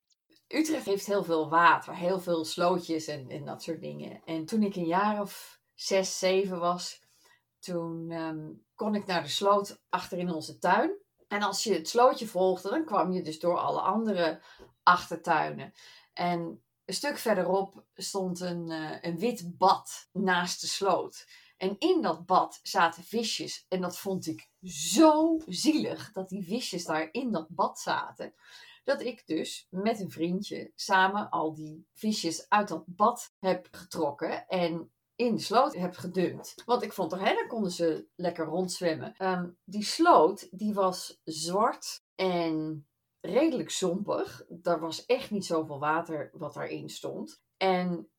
Utrecht 0.49 0.85
heeft 0.85 1.07
heel 1.07 1.25
veel 1.25 1.49
water, 1.49 1.97
heel 1.97 2.21
veel 2.21 2.45
slootjes 2.45 3.07
en, 3.07 3.29
en 3.29 3.45
dat 3.45 3.63
soort 3.63 3.81
dingen. 3.81 4.23
En 4.25 4.45
toen 4.45 4.63
ik 4.63 4.77
een 4.77 4.87
jaar 4.87 5.21
of 5.21 5.61
zes, 5.75 6.19
zeven 6.19 6.59
was, 6.59 7.01
toen 7.59 8.11
ehm, 8.11 8.51
kon 8.75 8.95
ik 8.95 9.07
naar 9.07 9.23
de 9.23 9.29
sloot 9.29 9.81
achter 9.89 10.19
in 10.19 10.31
onze 10.31 10.59
tuin. 10.59 11.01
En 11.29 11.43
als 11.43 11.63
je 11.65 11.75
het 11.75 11.89
slootje 11.89 12.27
volgde, 12.27 12.69
dan 12.71 12.85
kwam 12.85 13.13
je 13.13 13.23
dus 13.23 13.39
door 13.39 13.59
alle 13.59 13.81
andere 13.81 14.43
achtertuinen. 14.83 15.73
En 16.13 16.63
een 16.85 16.95
stuk 16.95 17.19
verderop 17.19 17.85
stond 17.95 18.41
een, 18.41 18.71
uh, 18.71 18.97
een 19.01 19.19
wit 19.19 19.59
bad 19.59 20.09
naast 20.13 20.61
de 20.61 20.67
sloot. 20.67 21.27
En 21.57 21.77
in 21.79 22.03
dat 22.03 22.27
bad 22.27 22.61
zaten 22.63 23.05
visjes. 23.05 23.67
En 23.69 23.81
dat 23.81 23.99
vond 23.99 24.27
ik 24.27 24.49
zo 24.63 25.39
zielig 25.47 26.13
dat 26.13 26.29
die 26.29 26.45
visjes 26.45 26.85
daar 26.85 27.09
in 27.13 27.33
dat 27.33 27.47
bad 27.49 27.79
zaten. 27.79 28.35
Dat 28.85 29.01
ik 29.01 29.27
dus 29.27 29.67
met 29.71 30.01
een 30.01 30.11
vriendje 30.11 30.73
samen 30.75 31.31
al 31.31 31.55
die 31.55 31.87
visjes 31.93 32.49
uit 32.49 32.69
dat 32.69 32.85
bad 32.87 33.35
heb 33.39 33.69
getrokken. 33.71 34.47
En 34.47 34.93
in 35.15 35.35
de 35.35 35.43
sloot 35.43 35.75
heb 35.75 35.97
gedumpt. 35.97 36.63
Want 36.65 36.83
ik 36.83 36.93
vond 36.93 37.13
er, 37.13 37.21
hè, 37.21 37.35
dan 37.35 37.47
konden 37.49 37.71
ze 37.71 38.07
lekker 38.15 38.45
rondzwemmen. 38.45 39.15
Um, 39.19 39.59
die 39.65 39.85
sloot, 39.85 40.49
die 40.51 40.75
was 40.75 41.21
zwart 41.25 42.03
en 42.15 42.87
redelijk 43.23 43.71
zompig. 43.71 44.45
Er 44.63 44.81
was 44.81 45.07
echt 45.07 45.31
niet 45.31 45.45
zoveel 45.45 45.79
water 45.79 46.31
wat 46.33 46.55
daarin 46.55 46.89
stond. 46.89 47.43
En 47.57 48.11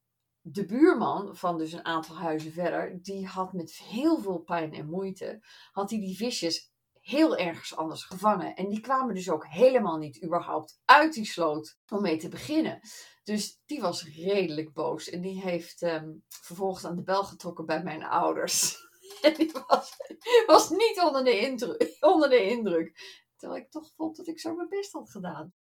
de 0.41 0.65
buurman 0.65 1.36
van 1.36 1.57
dus 1.57 1.72
een 1.72 1.86
aantal 1.86 2.15
huizen 2.15 2.51
verder, 2.51 3.01
die 3.01 3.27
had 3.27 3.53
met 3.53 3.77
heel 3.77 4.22
veel 4.22 4.39
pijn 4.39 4.74
en 4.74 4.89
moeite, 4.89 5.43
had 5.72 5.89
hij 5.89 6.00
die 6.00 6.15
visjes 6.15 6.72
heel 7.03 7.38
ergens 7.38 7.75
anders 7.75 8.03
gevangen. 8.03 8.55
En 8.55 8.69
die 8.69 8.79
kwamen 8.79 9.15
dus 9.15 9.29
ook 9.29 9.48
helemaal 9.48 9.98
niet 9.98 10.24
überhaupt 10.24 10.81
uit 10.86 11.13
die 11.13 11.25
sloot 11.25 11.77
om 11.91 12.01
mee 12.01 12.17
te 12.17 12.29
beginnen. 12.29 12.79
Dus 13.24 13.62
die 13.65 13.81
was 13.81 14.03
redelijk 14.03 14.74
boos 14.74 15.10
en 15.10 15.22
die 15.22 15.41
heeft 15.41 15.81
ehm, 15.81 16.12
vervolgens 16.27 16.86
aan 16.86 16.95
de 16.95 17.03
bel 17.03 17.24
getrokken 17.24 17.65
bij 17.65 17.83
mijn 17.83 18.03
ouders. 18.03 18.75
En 19.22 19.33
die 19.33 19.51
was, 19.67 19.91
was 20.45 20.69
niet 20.69 21.01
onder 21.05 21.24
de, 21.24 21.98
onder 22.00 22.29
de 22.29 22.45
indruk. 22.45 23.22
Terwijl 23.43 23.63
ik 23.63 23.71
toch 23.71 23.93
vond 23.95 24.15
dat 24.15 24.27
ik 24.27 24.39
zo 24.39 24.55
mijn 24.55 24.69
best 24.69 24.91
had 24.91 25.12
gedaan. 25.12 25.53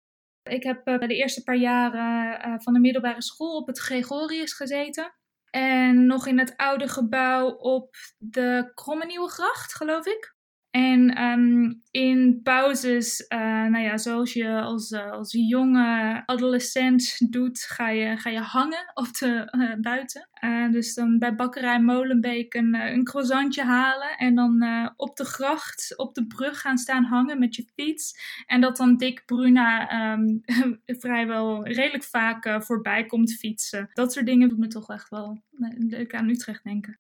Ik 0.42 0.62
heb 0.62 0.88
uh, 0.88 0.98
de 0.98 1.14
eerste 1.14 1.42
paar 1.42 1.56
jaren 1.56 2.48
uh, 2.48 2.54
van 2.58 2.72
de 2.72 2.80
middelbare 2.80 3.22
school 3.22 3.56
op 3.56 3.66
het 3.66 3.78
Gregorius 3.78 4.52
gezeten. 4.52 5.14
En 5.50 6.06
nog 6.06 6.26
in 6.26 6.38
het 6.38 6.56
oude 6.56 6.88
gebouw 6.88 7.48
op 7.48 7.94
de 8.18 8.70
Kromme 8.74 9.28
Gracht, 9.28 9.74
geloof 9.74 10.06
ik. 10.06 10.36
En 10.70 11.22
um, 11.22 11.82
in 11.90 12.40
pauzes, 12.42 13.24
uh, 13.28 13.38
nou 13.40 13.78
ja, 13.78 13.98
zoals 13.98 14.32
je 14.32 14.60
als, 14.60 14.90
uh, 14.90 15.10
als 15.10 15.32
jonge 15.32 16.22
adolescent 16.26 17.30
doet, 17.32 17.58
ga 17.58 17.88
je, 17.88 18.16
ga 18.16 18.30
je 18.30 18.40
hangen 18.40 18.90
op 19.02 19.12
de 19.18 19.48
uh, 19.50 19.74
buiten. 19.80 20.28
dus 20.70 20.94
dan 20.94 21.18
bij 21.18 21.34
bakkerij 21.34 21.80
Molenbeek 21.80 22.54
een, 22.54 22.74
een 22.74 23.04
croissantje 23.04 23.62
halen 23.64 24.16
en 24.16 24.34
dan 24.34 24.64
op 24.96 25.16
de 25.16 25.24
gracht, 25.24 25.94
op 25.96 26.14
de 26.14 26.26
brug 26.26 26.60
gaan 26.60 26.78
staan 26.78 27.04
hangen 27.04 27.38
met 27.38 27.56
je 27.56 27.64
fiets. 27.74 28.12
En 28.46 28.60
dat 28.60 28.76
dan 28.76 28.96
Dick 28.96 29.22
Bruna 29.26 30.12
um, 30.12 30.40
vrijwel 31.02 31.66
redelijk 31.66 32.04
vaak 32.04 32.64
voorbij 32.64 33.06
komt 33.06 33.32
fietsen. 33.32 33.90
Dat 33.92 34.12
soort 34.12 34.26
dingen 34.26 34.48
doet 34.48 34.58
me 34.58 34.66
toch 34.66 34.90
echt 34.90 35.08
wel 35.08 35.42
leuk 35.78 36.14
aan 36.14 36.28
Utrecht 36.28 36.64
denken. 36.64 36.98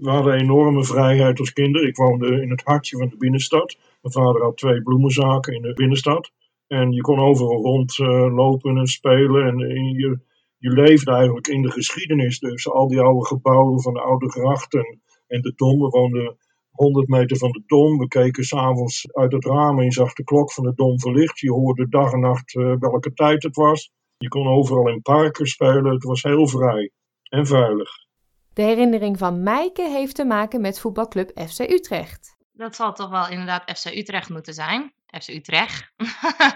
We 0.00 0.10
hadden 0.10 0.34
enorme 0.34 0.84
vrijheid 0.84 1.38
als 1.38 1.52
kinderen. 1.52 1.88
Ik 1.88 1.96
woonde 1.96 2.42
in 2.42 2.50
het 2.50 2.62
hartje 2.64 2.98
van 2.98 3.08
de 3.08 3.16
binnenstad. 3.16 3.76
Mijn 4.00 4.14
vader 4.14 4.42
had 4.42 4.56
twee 4.56 4.82
bloemenzaken 4.82 5.54
in 5.54 5.62
de 5.62 5.74
binnenstad. 5.74 6.30
En 6.66 6.92
je 6.92 7.00
kon 7.00 7.18
overal 7.18 7.62
rondlopen 7.62 8.74
uh, 8.74 8.80
en 8.80 8.86
spelen. 8.86 9.46
En, 9.46 9.58
je, 9.92 10.18
je 10.58 10.70
leefde 10.70 11.12
eigenlijk 11.12 11.46
in 11.46 11.62
de 11.62 11.70
geschiedenis. 11.70 12.38
Dus 12.38 12.68
al 12.68 12.88
die 12.88 13.00
oude 13.00 13.26
gebouwen 13.26 13.82
van 13.82 13.92
de 13.92 14.00
oude 14.00 14.30
grachten 14.30 15.00
en 15.26 15.40
de 15.40 15.52
Dom. 15.56 15.80
We 15.80 15.88
woonden 15.88 16.36
100 16.70 17.08
meter 17.08 17.36
van 17.36 17.50
de 17.50 17.62
Dom. 17.66 17.98
We 17.98 18.08
keken 18.08 18.44
s'avonds 18.44 19.12
uit 19.12 19.32
het 19.32 19.44
raam 19.44 19.80
en 19.80 19.92
zag 19.92 20.12
de 20.12 20.24
klok 20.24 20.52
van 20.52 20.64
de 20.64 20.72
Dom 20.74 21.00
verlicht. 21.00 21.38
Je 21.38 21.52
hoorde 21.52 21.88
dag 21.88 22.12
en 22.12 22.20
nacht 22.20 22.54
uh, 22.54 22.74
welke 22.78 23.12
tijd 23.12 23.42
het 23.42 23.56
was. 23.56 23.92
Je 24.16 24.28
kon 24.28 24.46
overal 24.46 24.88
in 24.88 25.02
parken 25.02 25.46
spelen. 25.46 25.92
Het 25.92 26.04
was 26.04 26.22
heel 26.22 26.48
vrij 26.48 26.90
en 27.28 27.46
veilig. 27.46 28.05
De 28.56 28.62
herinnering 28.62 29.18
van 29.18 29.42
Mijke 29.42 29.82
heeft 29.82 30.14
te 30.14 30.24
maken 30.24 30.60
met 30.60 30.80
voetbalclub 30.80 31.40
FC 31.48 31.58
Utrecht. 31.60 32.36
Dat 32.52 32.76
zal 32.76 32.92
toch 32.92 33.10
wel 33.10 33.28
inderdaad 33.28 33.78
FC 33.78 33.84
Utrecht 33.84 34.28
moeten 34.28 34.54
zijn. 34.54 34.92
FC 35.06 35.28
Utrecht. 35.28 35.92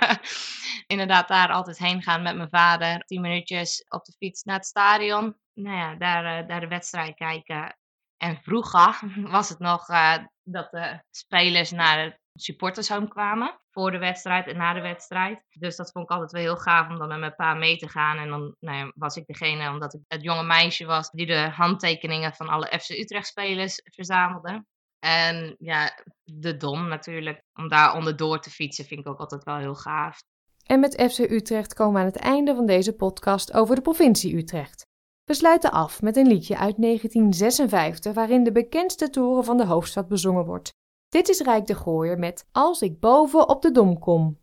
inderdaad 0.93 1.29
daar 1.29 1.53
altijd 1.53 1.79
heen 1.79 2.03
gaan 2.03 2.23
met 2.23 2.37
mijn 2.37 2.49
vader. 2.49 3.05
Tien 3.05 3.21
minuutjes 3.21 3.85
op 3.89 4.05
de 4.05 4.13
fiets 4.13 4.43
naar 4.43 4.57
het 4.57 4.67
stadion. 4.67 5.37
Nou 5.55 5.77
ja, 5.77 5.95
daar, 5.95 6.47
daar 6.47 6.61
de 6.61 6.69
wedstrijd 6.69 7.15
kijken. 7.15 7.77
En 8.17 8.41
vroeger 8.43 9.01
was 9.37 9.49
het 9.49 9.59
nog 9.59 9.89
uh, 9.89 10.17
dat 10.43 10.71
de 10.71 11.03
spelers 11.11 11.71
naar 11.71 12.05
het 12.05 12.20
supportershome 12.35 13.09
kwamen. 13.09 13.61
Voor 13.71 13.91
de 13.91 13.99
wedstrijd 13.99 14.47
en 14.47 14.57
na 14.57 14.73
de 14.73 14.81
wedstrijd. 14.81 15.43
Dus 15.51 15.77
dat 15.77 15.91
vond 15.93 16.05
ik 16.05 16.11
altijd 16.11 16.33
wel 16.33 16.41
heel 16.43 16.57
gaaf 16.57 16.89
om 16.89 16.99
dan 16.99 17.09
met 17.09 17.19
mijn 17.19 17.35
pa 17.35 17.55
mee 17.55 17.77
te 17.77 17.89
gaan. 17.89 18.19
En 18.19 18.29
dan 18.29 18.57
nou 18.61 18.77
ja, 18.77 18.93
was 18.95 19.17
ik 19.17 19.27
degene, 19.27 19.71
omdat 19.71 19.95
ik 19.95 20.01
het 20.07 20.23
jonge 20.23 20.43
meisje 20.43 20.85
was, 20.85 21.11
die 21.11 21.27
de 21.27 21.49
handtekeningen 21.51 22.33
van 22.33 22.49
alle 22.49 22.79
FC 22.81 22.91
Utrecht 22.91 23.27
spelers 23.27 23.81
verzamelde. 23.85 24.65
En 24.99 25.57
ja, 25.59 26.03
de 26.25 26.57
Dom 26.57 26.89
natuurlijk. 26.89 27.43
Om 27.55 27.69
daar 27.69 27.95
onderdoor 27.95 28.41
te 28.41 28.51
fietsen 28.51 28.85
vind 28.85 29.01
ik 29.01 29.09
ook 29.09 29.21
altijd 29.21 29.45
wel 29.45 29.57
heel 29.57 29.75
gaaf. 29.75 30.19
En 30.67 30.81
met 30.81 31.13
FC 31.13 31.19
Utrecht 31.19 31.75
komen 31.75 31.95
we 31.95 32.01
aan 32.01 32.07
het 32.07 32.17
einde 32.17 32.55
van 32.55 32.67
deze 32.67 32.95
podcast 32.95 33.53
over 33.53 33.75
de 33.75 33.81
provincie 33.81 34.37
Utrecht. 34.37 34.87
We 35.25 35.35
sluiten 35.35 35.73
af 35.73 36.03
met 36.03 36.17
een 36.17 36.27
liedje 36.27 36.57
uit 36.57 36.83
1956 36.83 38.15
waarin 38.15 38.45
de 38.45 38.53
bekendste 38.53 39.11
toren 39.11 39.45
van 39.45 39.57
de 39.57 39.67
hoofdstad 39.67 40.09
bezongen 40.09 40.45
wordt. 40.45 40.73
Dit 41.11 41.29
is 41.29 41.41
Rijk 41.41 41.67
de 41.67 41.75
Gooier 41.75 42.19
met 42.19 42.45
Als 42.53 42.83
ik 42.83 43.01
boven 43.01 43.49
op 43.49 43.63
de 43.63 43.71
dom 43.71 43.99
kom. 43.99 44.39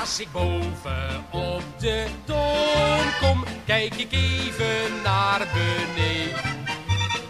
Als 0.00 0.20
ik 0.20 0.28
boven 0.32 1.24
op 1.32 1.62
de 1.78 2.06
dom 2.24 3.06
kom, 3.20 3.44
kijk 3.66 3.94
ik 3.94 4.12
even 4.12 5.02
naar 5.04 5.46
beneden. 5.52 6.40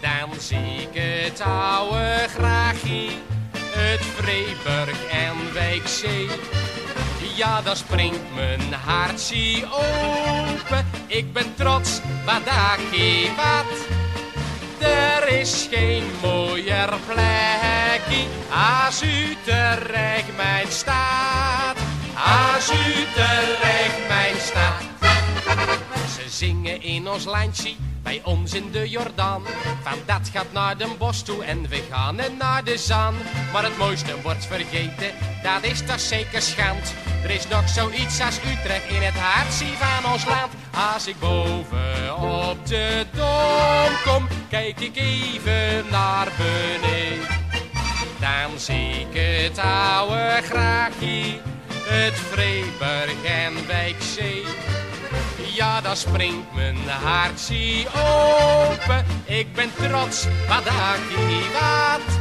Dan 0.01 0.39
zie 0.39 0.57
ik 0.57 1.01
het 1.01 1.41
oude 1.41 2.25
graagje, 2.27 3.09
het 3.57 4.01
Vreeburg 4.01 5.11
en 5.11 5.53
Wijkzee. 5.53 6.27
Ja, 7.35 7.61
dan 7.61 7.75
springt 7.75 8.33
mijn 8.35 8.73
hartje 8.73 9.65
open. 9.65 10.85
Ik 11.07 11.33
ben 11.33 11.55
trots, 11.55 12.01
wat 12.25 12.45
daar 12.45 12.79
wat. 13.35 13.96
Er 14.97 15.27
is 15.39 15.67
geen 15.71 16.03
mooier 16.21 16.89
plekje 17.05 18.23
als 18.85 19.01
Utrecht 19.01 20.35
mijn 20.35 20.67
staat. 20.69 21.77
Als 22.13 22.69
Utrecht 22.69 24.07
mijn 24.07 24.35
staat. 24.39 24.76
Ze 26.27 26.33
zingen 26.33 26.81
in 26.81 27.09
ons 27.09 27.25
landje, 27.25 27.75
bij 28.03 28.21
ons 28.23 28.53
in 28.53 28.71
de 28.71 28.89
Jordaan. 28.89 29.43
Van 29.83 29.99
dat 30.05 30.29
gaat 30.33 30.51
naar 30.51 30.77
de 30.77 30.87
bos 30.97 31.21
toe 31.21 31.43
en 31.43 31.69
we 31.69 31.83
gaan 31.91 32.15
naar 32.37 32.63
de 32.63 32.77
zaan. 32.77 33.15
Maar 33.53 33.63
het 33.63 33.77
mooiste 33.77 34.21
wordt 34.21 34.45
vergeten, 34.45 35.11
dat 35.43 35.63
is 35.63 35.81
toch 35.85 35.99
zeker 35.99 36.41
schand. 36.41 36.93
Er 37.23 37.29
is 37.29 37.47
nog 37.47 37.69
zoiets 37.69 38.21
als 38.21 38.37
Utrecht 38.37 38.89
in 38.89 39.01
het 39.01 39.13
hartje 39.13 39.65
van 39.65 40.11
ons 40.11 40.25
land. 40.25 40.51
Als 40.93 41.07
ik 41.07 41.19
boven 41.19 42.19
op 42.19 42.67
de 42.67 43.05
dom 43.11 44.13
kom, 44.13 44.27
kijk 44.49 44.79
ik 44.79 44.95
even 44.95 45.85
naar 45.89 46.27
beneden. 46.37 47.27
Dan 48.19 48.59
zie 48.59 48.89
ik 48.89 49.13
het 49.13 49.59
oude 49.59 50.39
graagje, 50.43 51.39
het 51.83 52.13
Vreeburg 52.13 53.23
en 53.23 53.67
Wijkzee. 53.67 54.76
Ja, 55.57 55.81
dan 55.81 55.95
springt 55.95 56.53
mijn 56.53 56.77
hartje 56.87 57.85
open. 57.87 59.05
Ik 59.25 59.53
ben 59.53 59.71
trots, 59.75 60.25
wat 60.47 60.65
ik 60.65 61.45
wat. 61.53 62.19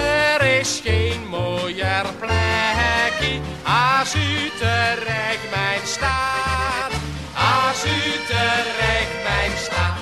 Er 0.00 0.42
is 0.42 0.80
geen 0.84 1.28
mooier 1.28 2.06
plekje 2.18 3.40
als 3.64 4.14
Utrecht 4.14 5.50
mijn 5.50 5.80
staat. 5.84 6.92
Als 7.34 7.84
Utrecht 7.84 9.22
mijn 9.24 9.56
staat. 9.56 9.98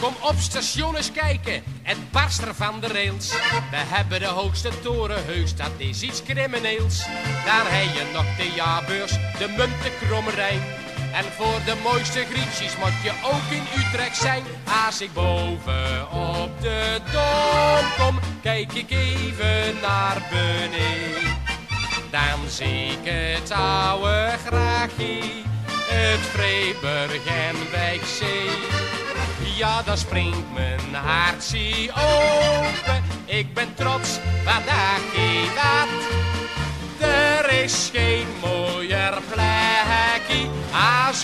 Kom 0.00 0.14
op 0.20 0.34
station 0.38 0.96
eens 0.96 1.12
kijken, 1.12 1.62
het 1.82 2.10
barst 2.10 2.42
er 2.42 2.54
van 2.54 2.80
de 2.80 2.86
rails. 2.86 3.30
We 3.70 3.76
hebben 3.76 4.20
de 4.20 4.26
hoogste 4.26 4.70
toren 4.82 5.24
heus, 5.24 5.56
dat 5.56 5.72
is 5.76 6.02
iets 6.02 6.22
crimineels. 6.22 7.04
Daar 7.44 7.64
heb 7.66 7.94
je 7.94 8.10
nog 8.12 8.36
de 8.36 8.52
jaarbeurs, 8.54 9.12
de 9.12 9.54
munt, 9.56 9.82
de 9.82 10.06
kromme 10.06 10.30
Rijn. 10.30 10.79
En 11.12 11.24
voor 11.36 11.60
de 11.64 11.74
mooiste 11.82 12.24
grietjes 12.24 12.76
moet 12.76 13.02
je 13.02 13.12
ook 13.24 13.50
in 13.50 13.82
Utrecht 13.82 14.16
zijn. 14.16 14.42
Als 14.86 15.00
ik 15.00 15.12
boven 15.12 16.10
op 16.10 16.60
de 16.60 17.00
dom 17.12 18.06
kom, 18.06 18.18
kijk 18.42 18.72
ik 18.72 18.90
even 18.90 19.80
naar 19.82 20.22
beneden. 20.30 21.38
Dan 22.10 22.48
zie 22.48 22.86
ik 22.86 23.12
het 23.12 23.50
oude 23.52 24.30
graagje, 24.46 25.20
het 25.88 26.20
Vreeburg 26.20 27.26
en 27.26 27.56
Wijkzee. 27.70 28.50
Ja, 29.56 29.82
dan 29.82 29.98
springt 29.98 30.52
mijn 30.54 30.94
hartje 30.94 31.90
open. 31.92 33.02
Ik 33.24 33.54
ben 33.54 33.74
trots, 33.74 34.18
wat 34.44 34.66
daar 34.66 35.00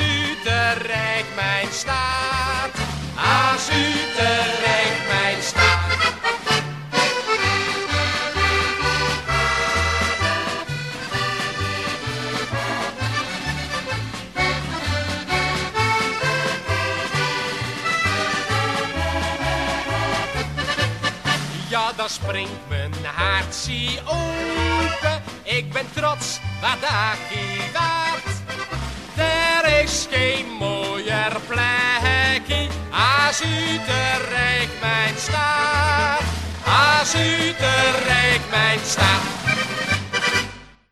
Utrecht 0.00 1.35
mijn 1.35 1.68
staat. 1.70 2.70
Utrecht 3.68 5.09
mijn 5.09 5.42
staat. 5.42 6.14
Ja, 21.68 21.92
dan 21.96 22.09
springt 22.09 22.50
mijn 22.68 22.92
hartje 23.14 24.00
open. 24.04 25.22
Ik 25.42 25.72
ben 25.72 25.87
trots, 25.94 26.40
wat 26.61 26.80
daar. 26.80 27.16
Is 29.82 30.06
geen 30.10 30.46
mooier 30.58 31.40
plekje 31.48 32.68
als 32.90 33.40
Utrecht 33.40 34.80
mijn 34.80 35.16
stad. 35.16 36.20
Als 36.64 37.14
Utrecht 37.14 38.50
mijn 38.50 38.78
stad. 38.78 39.20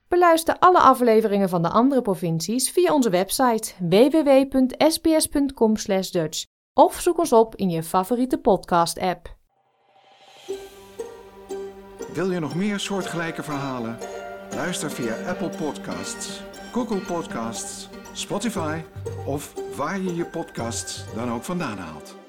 Beluister 0.09 0.57
alle 0.59 0.81
afleveringen 0.81 1.49
van 1.49 1.63
de 1.63 1.69
andere 1.69 2.03
provincies 2.03 2.71
via 2.71 2.93
onze 2.93 3.11
website 3.11 3.73
www.sbs.com/dutch 3.79 6.45
of 6.75 7.01
zoek 7.01 7.19
ons 7.19 7.33
op 7.33 7.57
in 7.57 7.71
je 7.71 7.83
favoriete 7.83 8.39
podcast-app. 8.39 9.37
Wil 12.13 12.31
je 12.31 12.41
nog 12.41 12.55
meer 12.55 12.81
soortgelijke 12.81 13.43
verhalen? 13.43 13.99
Luister 14.55 14.91
via 14.91 15.15
Apple 15.29 15.49
Podcasts, 15.49 16.41
Google 16.73 16.99
Podcasts, 16.99 17.89
Spotify 18.17 18.81
of 19.27 19.53
waar 19.77 20.01
je 20.01 20.15
je 20.15 20.25
podcasts 20.25 21.05
dan 21.15 21.33
ook 21.33 21.45
vandaan 21.45 21.79
haalt. 21.79 22.24